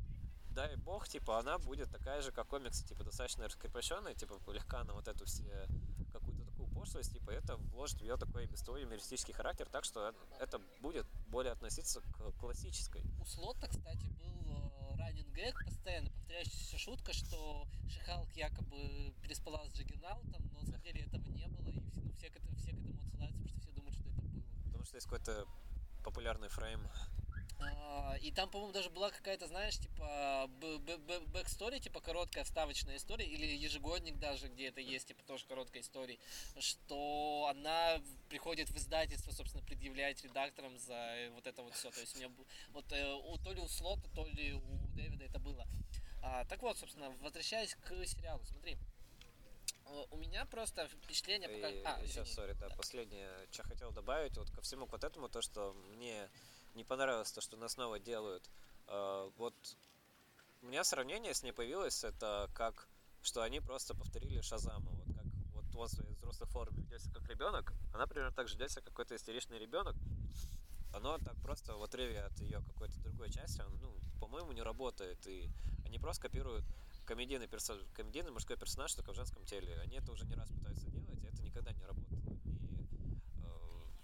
[0.50, 4.94] дай бог, типа, она будет такая же, как комиксы, типа, достаточно раскрепощенная, типа, легка на
[4.94, 5.68] вот эту все
[6.12, 10.10] какую-то такую пошлость, типа, это вложит в ее такой без того юмористический характер, так что
[10.10, 13.02] э- это будет более относиться к классической.
[13.22, 20.50] У Слота, кстати, был ранен гэг, постоянно повторяющаяся шутка, что Шихалк якобы переспала с Джиггернаутом,
[20.52, 23.00] но на самом деле этого не было, и все, ну, все, к, все к этому
[23.00, 24.44] отсылаются, потому что все думают, что это было.
[24.66, 25.48] Потому что есть какой-то
[26.04, 26.86] популярный фрейм.
[27.62, 30.50] А, И там, по-моему, даже была какая-то, знаешь, типа
[31.28, 36.20] backstory, типа короткая вставочная история, или ежегодник даже, где это есть, типа тоже короткая история,
[36.60, 41.90] что она приходит в издательство, собственно, предъявлять редакторам за э, вот это вот все.
[41.92, 42.32] То есть у меня
[42.74, 45.66] вот э, у, то ли у Слота, то ли у Дэвида это было.
[46.22, 48.78] А, так вот, собственно, возвращаясь к сериалу, смотри.
[50.12, 51.70] У меня просто впечатление пока...
[51.70, 52.36] И А, сейчас, извини.
[52.36, 56.30] sorry, да, последнее, что хотел добавить, вот ко всему вот этому, то, что мне
[56.76, 58.50] не понравилось, то, что нас снова делают.
[58.88, 59.56] Э, вот
[60.62, 62.88] у меня сравнение с ней появилось, это как,
[63.22, 64.92] что они просто повторили Шазама.
[64.92, 68.48] Вот как вот он в своей взрослой форме ведет себя как ребенок, она примерно так
[68.48, 69.96] же ведет себя как какой-то истеричный ребенок.
[70.94, 75.26] Оно так просто в отрыве от ее какой-то другой части, он, ну, по-моему, не работает.
[75.26, 75.50] И
[75.86, 76.66] они просто копируют
[77.06, 77.78] комедийный, персо...
[77.94, 79.80] комедийный мужской персонаж, только в женском теле.
[79.82, 82.20] Они это уже не раз пытаются делать, и это никогда не работало.
[82.20, 83.50] Ни э,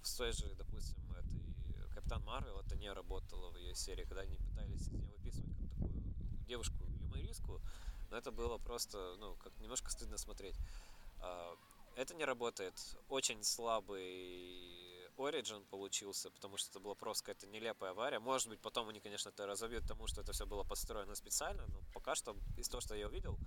[0.02, 1.48] в той же, допустим, этой
[1.94, 5.70] Капитан Марвел это не работало в ее серии, когда они пытались из нее выписывать как
[5.72, 6.04] такую
[6.48, 7.62] девушку юмористку,
[8.10, 10.56] но это было просто, ну, как немножко стыдно смотреть.
[11.20, 11.56] А,
[11.96, 12.74] это не работает.
[13.10, 14.87] Очень слабый
[15.18, 18.20] Origin получился, потому что это была просто какая-то нелепая авария.
[18.20, 21.82] Может быть, потом они, конечно, это разовьют тому, что это все было построено специально, но
[21.94, 23.38] пока что из того, что я увидел,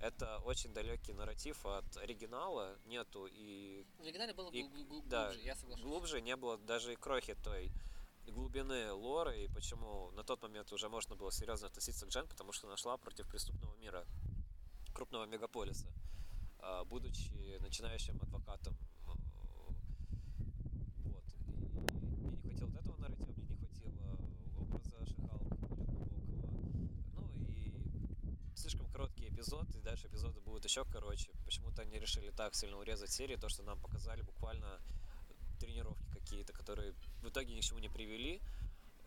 [0.00, 3.84] это очень далекий нарратив от оригинала, нету и...
[3.98, 5.84] В оригинале было и, глубже, да, я соглашусь.
[5.84, 7.72] Глубже не было даже и крохи той
[8.26, 12.52] глубины лора, и почему на тот момент уже можно было серьезно относиться к Джен, потому
[12.52, 14.06] что нашла против преступного мира,
[14.94, 15.92] крупного мегаполиса,
[16.58, 18.76] а, будучи начинающим адвокатом
[29.44, 31.30] эпизод, и дальше эпизоды будут еще короче.
[31.44, 34.80] Почему-то они решили так сильно урезать серии, то, что нам показали буквально
[35.60, 36.92] тренировки какие-то, которые
[37.22, 38.40] в итоге ни к чему не привели.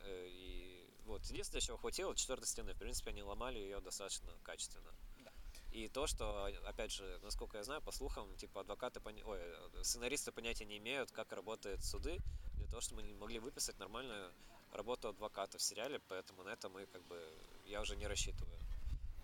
[0.02, 2.74] Э, и вот, единственное, чего хватило, четвертой стены.
[2.74, 4.92] В принципе, они ломали ее достаточно качественно.
[5.24, 5.32] Да.
[5.72, 9.24] И то, что, опять же, насколько я знаю, по слухам, типа адвокаты, пони...
[9.24, 9.40] Ой,
[9.84, 12.20] сценаристы понятия не имеют, как работают суды,
[12.56, 14.32] для того, чтобы мы могли выписать нормальную
[14.72, 17.20] работу адвоката в сериале, поэтому на это мы как бы
[17.66, 18.57] я уже не рассчитываю.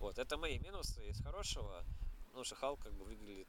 [0.03, 1.81] Вот, это мои минусы из хорошего.
[2.33, 3.47] Ну, Шахал как бы выглядит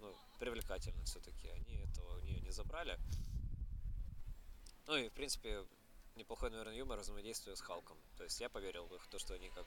[0.00, 1.46] ну, привлекательно все-таки.
[1.46, 2.98] Они этого у нее не забрали.
[4.88, 5.64] Ну и, в принципе,
[6.16, 7.96] неплохой, наверное, юмор взаимодействия с Халком.
[8.18, 9.64] То есть я поверил в их, то, что они как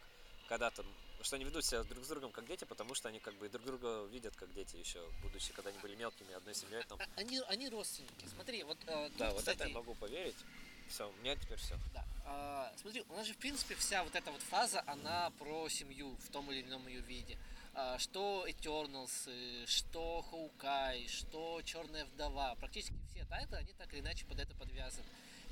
[0.50, 0.84] когда-то,
[1.22, 3.64] что они ведут себя друг с другом как дети, потому что они как бы друг
[3.64, 7.00] друга видят как дети еще, будучи, когда они были мелкими, одной семьей там.
[7.00, 8.26] А, они, они родственники.
[8.26, 8.78] Смотри, вот.
[8.88, 10.36] Э, да, вот это я могу поверить.
[10.90, 11.78] Все, у меня теперь все.
[11.94, 12.04] Да.
[12.32, 16.16] А, смотри, у нас же, в принципе, вся вот эта вот фаза, она про семью
[16.28, 17.38] в том или ином ее виде.
[17.74, 22.56] А, что Eternals, что Hawkeye, что Черная вдова.
[22.56, 25.06] Практически все title ы, они так или иначе под это подвязаны.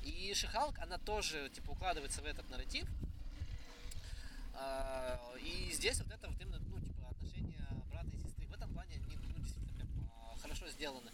[0.04, 2.88] И She-Hulk, она тоже, типа, укладывается в этот нарратив.
[4.54, 8.46] А, и здесь вот это вот именно, ну, типа, отношения брата и сестры.
[8.46, 11.10] В этом плане они, ну, действительно, прям а, хорошо сделаны.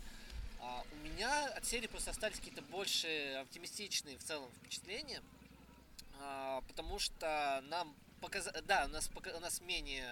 [0.60, 5.22] А, у меня от серии просто остались какие-то больше оптимистичные в целом впечатления,
[6.66, 8.48] потому что нам показ...
[8.64, 10.08] да, у нас, у нас менее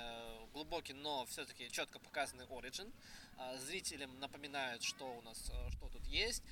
[0.53, 2.92] глубокий, но все-таки четко показанный Origin.
[3.38, 6.42] А, зрителям напоминают, что у нас, что тут есть,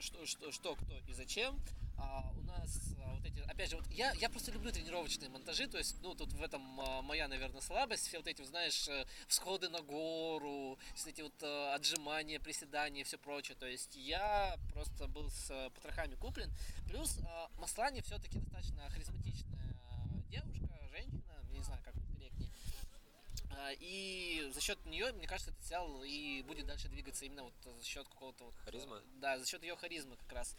[0.00, 1.60] что, что, что кто и зачем
[1.96, 5.66] а, у нас а, вот эти, опять же, вот я, я просто люблю тренировочные монтажи,
[5.66, 9.06] то есть, ну, тут в этом а, моя, наверное, слабость, все вот эти, знаешь, э,
[9.28, 15.06] всходы на гору, все эти вот а, отжимания, приседания все прочее, то есть я просто
[15.06, 16.50] был с а, потрохами куплен,
[16.88, 19.74] плюс а, Маслани все-таки достаточно харизматичная
[20.30, 22.50] девушка, женщина, не знаю, как корректнее,
[23.80, 27.84] и за счет нее, мне кажется, этот сериал и будет дальше двигаться именно вот за
[27.84, 28.54] счет какого-то вот...
[28.64, 29.00] Харизма?
[29.16, 30.56] Да, за счет ее харизмы как раз.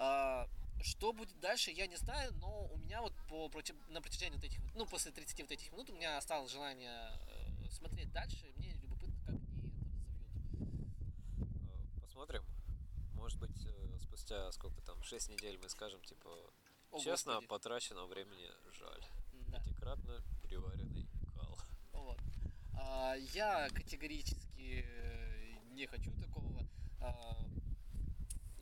[0.00, 0.48] А,
[0.80, 3.50] что будет дальше, я не знаю, но у меня вот по,
[3.88, 7.68] на протяжении вот этих, ну, после 30 вот этих минут у меня осталось желание э,
[7.68, 10.92] смотреть дальше, и мне любопытно, как они это разовьют.
[11.96, 12.44] Э, посмотрим.
[13.14, 16.30] Может быть, э, спустя сколько там, 6 недель мы скажем, типа,
[16.92, 17.48] О, честно, господи.
[17.48, 19.04] потраченного времени жаль.
[19.48, 19.58] Да.
[19.58, 21.58] Пятикратно переваренный кал.
[21.92, 22.20] Вот.
[22.80, 24.86] А, я категорически
[25.72, 26.68] не хочу такого.
[27.00, 27.44] А,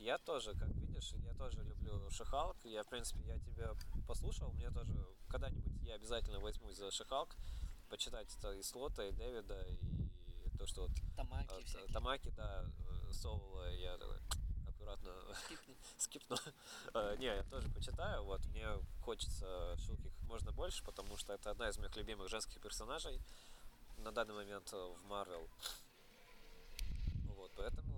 [0.06, 2.56] я тоже, как видишь, я тоже люблю Шихалк.
[2.64, 3.74] Я, в принципе, я тебя
[4.06, 4.52] послушал.
[4.52, 4.92] Мне тоже
[5.28, 7.34] когда-нибудь я обязательно возьмусь за Шихалк.
[7.90, 10.90] Почитать это и Слота, и Дэвида, и то, что вот...
[11.16, 11.92] Тамаки э, всякие.
[11.92, 13.98] Тамаки, да, э, Соула, я
[14.68, 15.12] аккуратно
[15.98, 16.36] скипну.
[16.94, 18.22] Э, не, я тоже почитаю.
[18.24, 18.66] Вот, мне
[19.02, 23.20] хочется Шилки как можно больше, потому что это одна из моих любимых женских персонажей
[23.98, 25.48] на данный момент в Марвел.
[27.36, 27.95] Вот, поэтому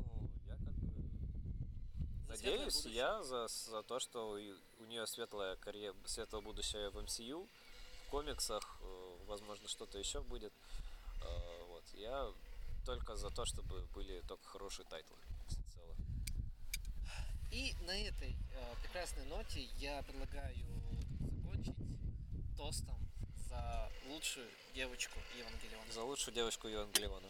[2.29, 7.49] Надеюсь, я за, за то, что у, у нее светлая карьера, светлое будущее в MCU,
[8.07, 10.53] в комиксах, э, возможно, что-то еще будет.
[11.23, 11.85] Э, вот.
[11.95, 12.31] Я
[12.85, 15.17] только за то, чтобы были только хорошие title ы
[15.49, 15.95] всецело.
[17.51, 20.55] И на этой э, прекрасной ноте я предлагаю
[21.21, 21.77] закончить
[22.57, 22.99] тостом
[23.49, 25.93] за лучшую девочку Евангелиона.
[25.93, 27.29] За лучшую девочку Евангелиона.